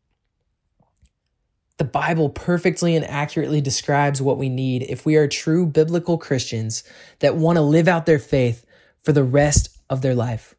The 1.78 1.84
Bible 1.84 2.30
perfectly 2.30 2.96
and 2.96 3.04
accurately 3.04 3.60
describes 3.60 4.22
what 4.22 4.38
we 4.38 4.48
need 4.48 4.84
if 4.84 5.06
we 5.06 5.18
are 5.18 5.28
true 5.28 5.66
biblical 5.66 6.18
Christians 6.18 6.84
that 7.20 7.36
want 7.36 7.58
to 7.58 7.62
live 7.62 7.90
out 7.90 8.06
their 8.06 8.20
faith 8.20 8.66
for 9.04 9.12
the 9.12 9.26
rest 9.26 9.78
of 9.90 10.02
their 10.02 10.16
life. 10.16 10.56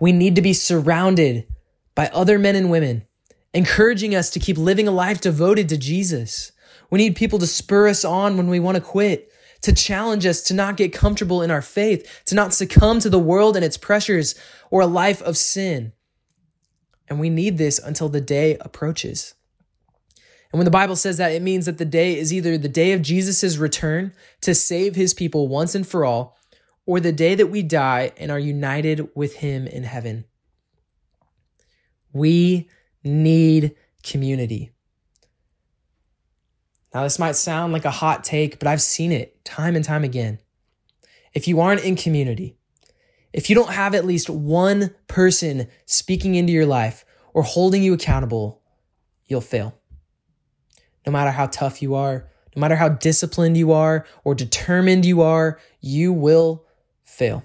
We 0.00 0.10
need 0.10 0.34
to 0.36 0.42
be 0.42 0.54
surrounded 0.54 1.46
by 1.94 2.08
other 2.08 2.38
men 2.38 2.56
and 2.56 2.70
women, 2.70 3.06
encouraging 3.52 4.14
us 4.14 4.30
to 4.30 4.40
keep 4.40 4.56
living 4.56 4.88
a 4.88 4.90
life 4.90 5.20
devoted 5.20 5.68
to 5.68 5.76
Jesus. 5.76 6.50
We 6.90 6.98
need 6.98 7.14
people 7.14 7.38
to 7.40 7.46
spur 7.46 7.88
us 7.88 8.04
on 8.04 8.36
when 8.36 8.48
we 8.48 8.58
want 8.58 8.76
to 8.76 8.82
quit, 8.82 9.30
to 9.62 9.72
challenge 9.72 10.24
us 10.24 10.42
to 10.42 10.54
not 10.54 10.78
get 10.78 10.92
comfortable 10.92 11.42
in 11.42 11.50
our 11.50 11.62
faith, 11.62 12.22
to 12.26 12.34
not 12.34 12.54
succumb 12.54 13.00
to 13.00 13.10
the 13.10 13.18
world 13.18 13.54
and 13.54 13.64
its 13.64 13.76
pressures 13.76 14.34
or 14.70 14.80
a 14.80 14.86
life 14.86 15.20
of 15.22 15.36
sin. 15.36 15.92
And 17.06 17.20
we 17.20 17.28
need 17.28 17.58
this 17.58 17.78
until 17.78 18.08
the 18.08 18.20
day 18.20 18.56
approaches. 18.60 19.34
And 20.54 20.60
when 20.60 20.66
the 20.66 20.70
Bible 20.70 20.94
says 20.94 21.16
that, 21.16 21.32
it 21.32 21.42
means 21.42 21.66
that 21.66 21.78
the 21.78 21.84
day 21.84 22.16
is 22.16 22.32
either 22.32 22.56
the 22.56 22.68
day 22.68 22.92
of 22.92 23.02
Jesus' 23.02 23.56
return 23.56 24.12
to 24.42 24.54
save 24.54 24.94
his 24.94 25.12
people 25.12 25.48
once 25.48 25.74
and 25.74 25.84
for 25.84 26.04
all, 26.04 26.38
or 26.86 27.00
the 27.00 27.10
day 27.10 27.34
that 27.34 27.48
we 27.48 27.60
die 27.60 28.12
and 28.18 28.30
are 28.30 28.38
united 28.38 29.08
with 29.16 29.34
him 29.38 29.66
in 29.66 29.82
heaven. 29.82 30.26
We 32.12 32.68
need 33.02 33.74
community. 34.04 34.70
Now, 36.94 37.02
this 37.02 37.18
might 37.18 37.34
sound 37.34 37.72
like 37.72 37.84
a 37.84 37.90
hot 37.90 38.22
take, 38.22 38.60
but 38.60 38.68
I've 38.68 38.80
seen 38.80 39.10
it 39.10 39.44
time 39.44 39.74
and 39.74 39.84
time 39.84 40.04
again. 40.04 40.38
If 41.32 41.48
you 41.48 41.58
aren't 41.58 41.82
in 41.82 41.96
community, 41.96 42.56
if 43.32 43.50
you 43.50 43.56
don't 43.56 43.72
have 43.72 43.92
at 43.92 44.06
least 44.06 44.30
one 44.30 44.94
person 45.08 45.66
speaking 45.84 46.36
into 46.36 46.52
your 46.52 46.64
life 46.64 47.04
or 47.32 47.42
holding 47.42 47.82
you 47.82 47.92
accountable, 47.92 48.62
you'll 49.26 49.40
fail 49.40 49.80
no 51.06 51.12
matter 51.12 51.30
how 51.30 51.46
tough 51.46 51.82
you 51.82 51.94
are, 51.94 52.28
no 52.56 52.60
matter 52.60 52.76
how 52.76 52.88
disciplined 52.88 53.56
you 53.56 53.72
are 53.72 54.06
or 54.22 54.34
determined 54.34 55.04
you 55.04 55.22
are, 55.22 55.58
you 55.80 56.12
will 56.12 56.64
fail. 57.04 57.44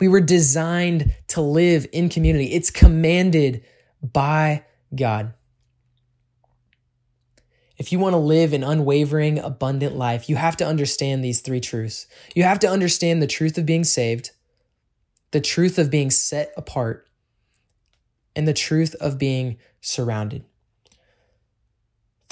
We 0.00 0.08
were 0.08 0.20
designed 0.20 1.12
to 1.28 1.40
live 1.40 1.86
in 1.92 2.08
community. 2.08 2.46
It's 2.52 2.70
commanded 2.70 3.64
by 4.02 4.64
God. 4.94 5.34
If 7.78 7.92
you 7.92 7.98
want 7.98 8.14
to 8.14 8.18
live 8.18 8.52
an 8.52 8.64
unwavering, 8.64 9.38
abundant 9.38 9.96
life, 9.96 10.28
you 10.28 10.36
have 10.36 10.56
to 10.58 10.66
understand 10.66 11.24
these 11.24 11.40
three 11.40 11.60
truths. 11.60 12.06
You 12.34 12.44
have 12.44 12.58
to 12.60 12.68
understand 12.68 13.20
the 13.20 13.26
truth 13.26 13.58
of 13.58 13.66
being 13.66 13.84
saved, 13.84 14.30
the 15.32 15.40
truth 15.40 15.78
of 15.78 15.90
being 15.90 16.10
set 16.10 16.52
apart, 16.56 17.08
and 18.34 18.46
the 18.46 18.54
truth 18.54 18.94
of 18.96 19.18
being 19.18 19.58
surrounded 19.80 20.44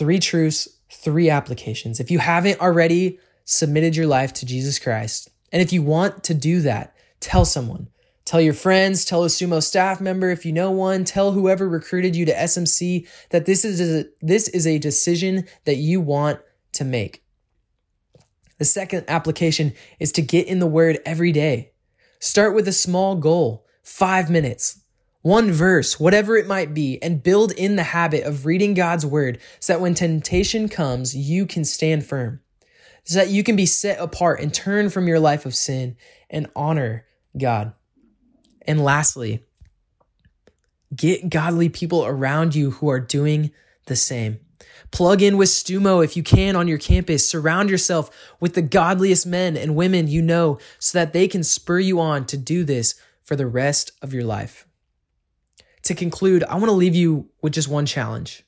three 0.01 0.19
truths, 0.19 0.67
three 0.91 1.29
applications. 1.29 2.01
If 2.01 2.11
you 2.11 2.19
haven't 2.21 2.59
already 2.59 3.19
submitted 3.45 3.95
your 3.95 4.07
life 4.07 4.33
to 4.33 4.47
Jesus 4.47 4.79
Christ, 4.79 5.29
and 5.53 5.61
if 5.61 5.75
you 5.75 5.83
want 5.83 6.25
to 6.25 6.33
do 6.33 6.63
that, 6.63 6.97
tell 7.21 7.45
someone. 7.45 7.89
Tell 8.25 8.41
your 8.41 8.55
friends, 8.55 9.05
tell 9.05 9.25
a 9.25 9.27
Stumo 9.27 9.63
staff 9.63 10.01
member 10.01 10.31
if 10.31 10.47
you 10.47 10.53
know 10.53 10.71
one, 10.71 11.05
tell 11.05 11.33
whoever 11.33 11.69
recruited 11.69 12.17
you 12.17 12.25
to 12.25 12.33
SMC 12.33 13.07
that 13.29 13.45
this 13.45 13.63
is 13.63 13.79
a, 13.79 14.07
this 14.23 14.49
is 14.49 14.67
a 14.67 14.79
decision 14.79 15.47
that 15.67 15.77
you 15.77 16.01
want 16.01 16.41
to 16.73 16.85
make. 16.85 17.23
The 18.57 18.65
second 18.65 19.05
application 19.07 19.75
is 19.99 20.13
to 20.13 20.23
get 20.23 20.47
in 20.47 20.61
the 20.61 20.67
word 20.67 21.01
every 21.05 21.33
day. 21.33 21.73
Start 22.21 22.55
with 22.55 22.67
a 22.67 22.73
small 22.73 23.17
goal, 23.17 23.67
5 23.83 24.31
minutes 24.31 24.80
one 25.23 25.53
verse, 25.53 26.01
whatever 26.01 26.37
it 26.37 26.47
might 26.47 26.73
be, 26.73 27.03
and 27.03 27.23
build 27.23 27.53
in 27.53 27.77
the 27.77 27.83
habit 27.83 28.25
of 28.25 28.47
reading 28.47 28.75
God's 28.75 29.05
word 29.05 29.39
so 29.59 29.73
that 29.73 29.81
when 29.81 29.95
temptation 29.95 30.69
comes, 30.69 31.15
you 31.15 31.47
can 31.47 31.65
stand 31.65 32.07
firm, 32.07 32.41
so 33.05 33.19
that 33.19 33.29
you 33.29 33.43
can 33.43 33.57
be 33.57 33.67
set 33.67 34.01
apart 34.01 34.41
and 34.41 34.53
turn 34.53 34.89
from 34.89 35.07
your 35.07 35.21
life 35.21 35.45
of 35.45 35.55
sin 35.55 35.97
and 36.31 36.49
honor 36.57 37.05
God. 37.37 37.75
And 38.63 38.83
lastly, 38.83 39.45
get 40.95 41.29
godly 41.29 41.69
people 41.69 42.05
around 42.05 42.55
you 42.55 42.73
who 42.73 42.89
are 42.89 43.01
doing 43.01 43.51
the 43.87 43.97
same. 43.97 44.41
Plug 44.91 45.23
in 45.23 45.37
with 45.37 45.51
Stumo 45.51 46.03
if 46.03 46.17
you 46.17 46.23
can 46.23 46.57
on 46.57 46.67
your 46.67 46.79
campus. 46.79 47.29
Surround 47.29 47.71
yourself 47.71 48.11
with 48.41 48.55
the 48.55 48.63
godliest 48.63 49.27
men 49.27 49.57
and 49.57 49.77
women 49.77 50.09
you 50.09 50.21
know 50.21 50.59
so 50.79 50.99
that 50.99 51.13
they 51.13 51.29
can 51.29 51.45
spur 51.45 51.79
you 51.79 52.01
on 52.01 52.25
to 52.27 52.37
do 52.37 52.65
this 52.65 52.95
for 53.23 53.37
the 53.37 53.47
rest 53.47 53.93
of 54.03 54.13
your 54.13 54.25
life 54.25 54.67
to 55.90 55.94
conclude, 55.96 56.44
I 56.44 56.55
want 56.55 56.66
to 56.66 56.72
leave 56.72 56.94
you 56.94 57.29
with 57.42 57.53
just 57.53 57.68
one 57.68 57.85
challenge. 57.85 58.44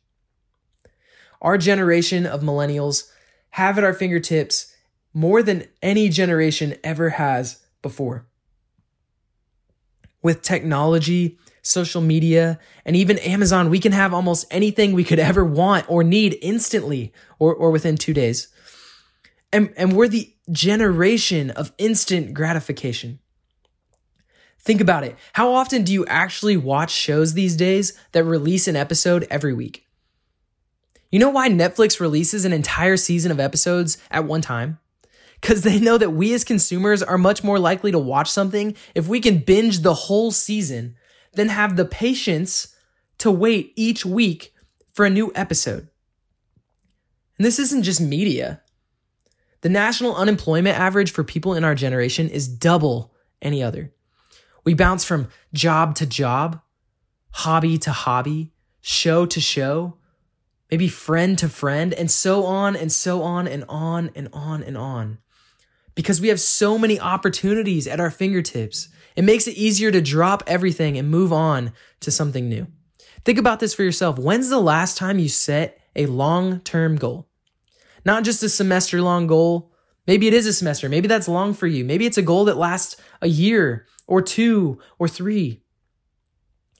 Our 1.40 1.58
generation 1.58 2.24
of 2.24 2.40
millennials 2.40 3.10
have 3.50 3.76
at 3.78 3.84
our 3.84 3.92
fingertips 3.92 4.72
more 5.12 5.42
than 5.42 5.66
any 5.82 6.08
generation 6.08 6.76
ever 6.84 7.10
has 7.10 7.58
before. 7.82 8.26
With 10.22 10.42
technology, 10.42 11.36
social 11.62 12.00
media, 12.00 12.60
and 12.84 12.94
even 12.94 13.18
Amazon, 13.18 13.70
we 13.70 13.80
can 13.80 13.90
have 13.90 14.14
almost 14.14 14.46
anything 14.52 14.92
we 14.92 15.02
could 15.02 15.18
ever 15.18 15.44
want 15.44 15.84
or 15.90 16.04
need 16.04 16.38
instantly 16.42 17.12
or, 17.40 17.52
or 17.52 17.72
within 17.72 17.96
two 17.96 18.14
days. 18.14 18.46
And, 19.52 19.74
and 19.76 19.96
we're 19.96 20.06
the 20.06 20.32
generation 20.52 21.50
of 21.50 21.72
instant 21.76 22.34
gratification. 22.34 23.18
Think 24.64 24.80
about 24.80 25.04
it. 25.04 25.16
How 25.32 25.52
often 25.52 25.82
do 25.82 25.92
you 25.92 26.06
actually 26.06 26.56
watch 26.56 26.92
shows 26.92 27.34
these 27.34 27.56
days 27.56 27.98
that 28.12 28.24
release 28.24 28.68
an 28.68 28.76
episode 28.76 29.26
every 29.28 29.52
week? 29.52 29.86
You 31.10 31.18
know 31.18 31.30
why 31.30 31.48
Netflix 31.48 32.00
releases 32.00 32.44
an 32.44 32.52
entire 32.52 32.96
season 32.96 33.32
of 33.32 33.40
episodes 33.40 33.98
at 34.10 34.24
one 34.24 34.40
time? 34.40 34.78
Because 35.40 35.62
they 35.62 35.80
know 35.80 35.98
that 35.98 36.10
we 36.12 36.32
as 36.32 36.44
consumers 36.44 37.02
are 37.02 37.18
much 37.18 37.42
more 37.42 37.58
likely 37.58 37.90
to 37.90 37.98
watch 37.98 38.30
something 38.30 38.76
if 38.94 39.08
we 39.08 39.20
can 39.20 39.38
binge 39.38 39.80
the 39.80 39.94
whole 39.94 40.30
season 40.30 40.96
than 41.34 41.48
have 41.48 41.76
the 41.76 41.84
patience 41.84 42.74
to 43.18 43.30
wait 43.30 43.72
each 43.74 44.06
week 44.06 44.54
for 44.92 45.04
a 45.04 45.10
new 45.10 45.32
episode. 45.34 45.88
And 47.36 47.44
this 47.44 47.58
isn't 47.58 47.82
just 47.82 48.00
media. 48.00 48.62
The 49.62 49.68
national 49.68 50.14
unemployment 50.14 50.78
average 50.78 51.10
for 51.10 51.24
people 51.24 51.54
in 51.54 51.64
our 51.64 51.74
generation 51.74 52.28
is 52.28 52.46
double 52.46 53.12
any 53.40 53.62
other. 53.62 53.92
We 54.64 54.74
bounce 54.74 55.04
from 55.04 55.28
job 55.52 55.94
to 55.96 56.06
job, 56.06 56.60
hobby 57.32 57.78
to 57.78 57.90
hobby, 57.92 58.52
show 58.80 59.26
to 59.26 59.40
show, 59.40 59.96
maybe 60.70 60.88
friend 60.88 61.38
to 61.38 61.48
friend, 61.48 61.92
and 61.94 62.10
so 62.10 62.44
on 62.44 62.76
and 62.76 62.90
so 62.92 63.22
on 63.22 63.48
and 63.48 63.64
on 63.68 64.10
and 64.14 64.28
on 64.32 64.62
and 64.62 64.76
on. 64.76 65.18
because 65.94 66.20
we 66.20 66.28
have 66.28 66.40
so 66.40 66.78
many 66.78 66.98
opportunities 66.98 67.86
at 67.86 68.00
our 68.00 68.10
fingertips. 68.10 68.88
It 69.14 69.24
makes 69.24 69.46
it 69.46 69.56
easier 69.56 69.90
to 69.90 70.00
drop 70.00 70.42
everything 70.46 70.96
and 70.96 71.10
move 71.10 71.32
on 71.32 71.72
to 72.00 72.10
something 72.10 72.48
new. 72.48 72.66
Think 73.24 73.38
about 73.38 73.60
this 73.60 73.74
for 73.74 73.82
yourself. 73.82 74.18
When's 74.18 74.48
the 74.48 74.58
last 74.60 74.96
time 74.96 75.18
you 75.18 75.28
set 75.28 75.78
a 75.94 76.06
long 76.06 76.60
term 76.60 76.96
goal? 76.96 77.28
Not 78.04 78.24
just 78.24 78.42
a 78.42 78.48
semester 78.48 79.02
long 79.02 79.26
goal. 79.26 79.70
Maybe 80.06 80.26
it 80.26 80.34
is 80.34 80.46
a 80.46 80.52
semester. 80.52 80.88
Maybe 80.88 81.08
that's 81.08 81.28
long 81.28 81.54
for 81.54 81.66
you. 81.66 81.84
Maybe 81.84 82.06
it's 82.06 82.18
a 82.18 82.22
goal 82.22 82.46
that 82.46 82.56
lasts 82.56 82.96
a 83.20 83.28
year 83.28 83.86
or 84.06 84.22
two 84.22 84.78
or 84.98 85.08
three. 85.08 85.62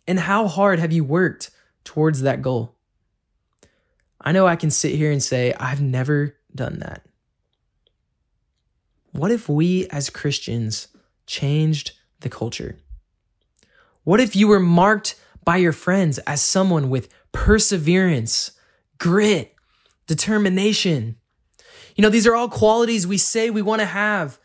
And 0.07 0.19
how 0.19 0.49
hard 0.49 0.79
have 0.79 0.93
you 0.93 1.05
worked 1.05 1.51
towards 1.85 2.23
that 2.23 2.43
goal? 2.43 2.77
I 4.21 4.33
know 4.33 4.47
I 4.47 4.57
can 4.57 4.71
sit 4.71 4.95
here 4.95 5.11
and 5.11 5.23
say, 5.23 5.53
I've 5.55 5.81
never 5.81 6.37
done 6.55 6.79
that. 6.81 7.05
What 9.13 9.31
if 9.31 9.49
we 9.49 9.87
as 9.89 10.11
Christians 10.11 10.89
changed 11.27 11.93
the 12.21 12.31
culture? 12.31 12.79
What 14.05 14.21
if 14.21 14.35
you 14.35 14.49
were 14.49 14.61
marked 14.61 15.17
by 15.45 15.59
your 15.59 15.73
friends 15.73 16.19
as 16.19 16.43
someone 16.43 16.89
with 16.89 17.09
perseverance, 17.33 18.53
grit, 18.99 19.55
determination? 20.07 21.17
You 21.95 22.03
know, 22.03 22.09
these 22.09 22.27
are 22.27 22.35
all 22.35 22.49
qualities 22.49 23.07
we 23.07 23.19
say 23.19 23.51
we 23.51 23.63
want 23.63 23.81
to 23.81 23.87
have, 23.87 24.39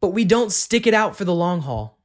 but 0.00 0.10
we 0.10 0.24
don't 0.24 0.52
stick 0.52 0.86
it 0.86 0.94
out 0.94 1.16
for 1.16 1.24
the 1.24 1.34
long 1.34 1.60
haul. 1.62 1.98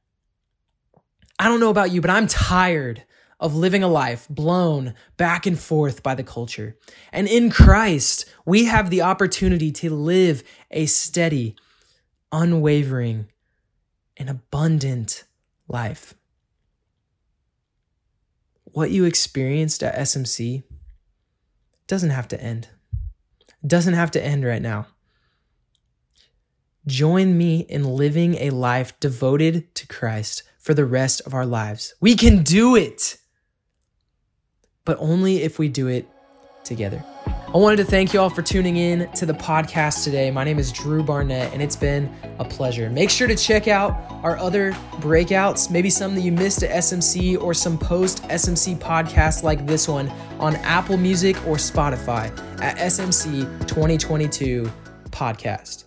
I 1.38 1.48
don't 1.48 1.60
know 1.60 1.70
about 1.70 1.90
you, 1.90 2.00
but 2.00 2.10
I'm 2.10 2.26
tired 2.26 3.04
of 3.40 3.54
living 3.54 3.82
a 3.82 3.88
life 3.88 4.26
blown 4.28 4.94
back 5.16 5.46
and 5.46 5.58
forth 5.58 6.02
by 6.02 6.14
the 6.14 6.22
culture. 6.22 6.76
And 7.12 7.26
in 7.26 7.50
Christ, 7.50 8.24
we 8.46 8.66
have 8.66 8.90
the 8.90 9.02
opportunity 9.02 9.72
to 9.72 9.90
live 9.90 10.42
a 10.70 10.86
steady, 10.86 11.56
unwavering, 12.32 13.26
and 14.16 14.30
abundant 14.30 15.24
life. 15.68 16.14
What 18.64 18.90
you 18.90 19.04
experienced 19.04 19.82
at 19.82 19.96
SMC 19.96 20.62
doesn't 21.86 22.10
have 22.10 22.28
to 22.28 22.40
end. 22.42 22.68
Doesn't 23.66 23.94
have 23.94 24.10
to 24.12 24.24
end 24.24 24.44
right 24.44 24.62
now. 24.62 24.86
Join 26.86 27.38
me 27.38 27.60
in 27.60 27.84
living 27.84 28.34
a 28.34 28.50
life 28.50 28.98
devoted 29.00 29.74
to 29.76 29.86
Christ 29.86 30.42
for 30.58 30.74
the 30.74 30.84
rest 30.84 31.22
of 31.24 31.32
our 31.32 31.46
lives. 31.46 31.94
We 31.98 32.14
can 32.14 32.42
do 32.42 32.76
it, 32.76 33.16
but 34.84 34.98
only 35.00 35.42
if 35.42 35.58
we 35.58 35.68
do 35.68 35.86
it 35.86 36.06
together. 36.62 37.02
I 37.26 37.56
wanted 37.56 37.76
to 37.76 37.84
thank 37.84 38.12
you 38.12 38.20
all 38.20 38.28
for 38.28 38.42
tuning 38.42 38.76
in 38.76 39.10
to 39.12 39.24
the 39.24 39.32
podcast 39.32 40.04
today. 40.04 40.30
My 40.30 40.44
name 40.44 40.58
is 40.58 40.72
Drew 40.72 41.02
Barnett, 41.02 41.54
and 41.54 41.62
it's 41.62 41.76
been 41.76 42.14
a 42.38 42.44
pleasure. 42.44 42.90
Make 42.90 43.08
sure 43.08 43.28
to 43.28 43.36
check 43.36 43.66
out 43.66 43.92
our 44.22 44.36
other 44.36 44.72
breakouts, 45.00 45.70
maybe 45.70 45.88
some 45.88 46.14
that 46.16 46.20
you 46.20 46.32
missed 46.32 46.62
at 46.64 46.70
SMC 46.70 47.40
or 47.40 47.54
some 47.54 47.78
post 47.78 48.22
SMC 48.24 48.76
podcasts 48.76 49.42
like 49.42 49.66
this 49.66 49.88
one 49.88 50.10
on 50.38 50.56
Apple 50.56 50.98
Music 50.98 51.34
or 51.46 51.56
Spotify 51.56 52.26
at 52.60 52.76
SMC 52.76 53.46
2022 53.68 54.70
Podcast. 55.10 55.83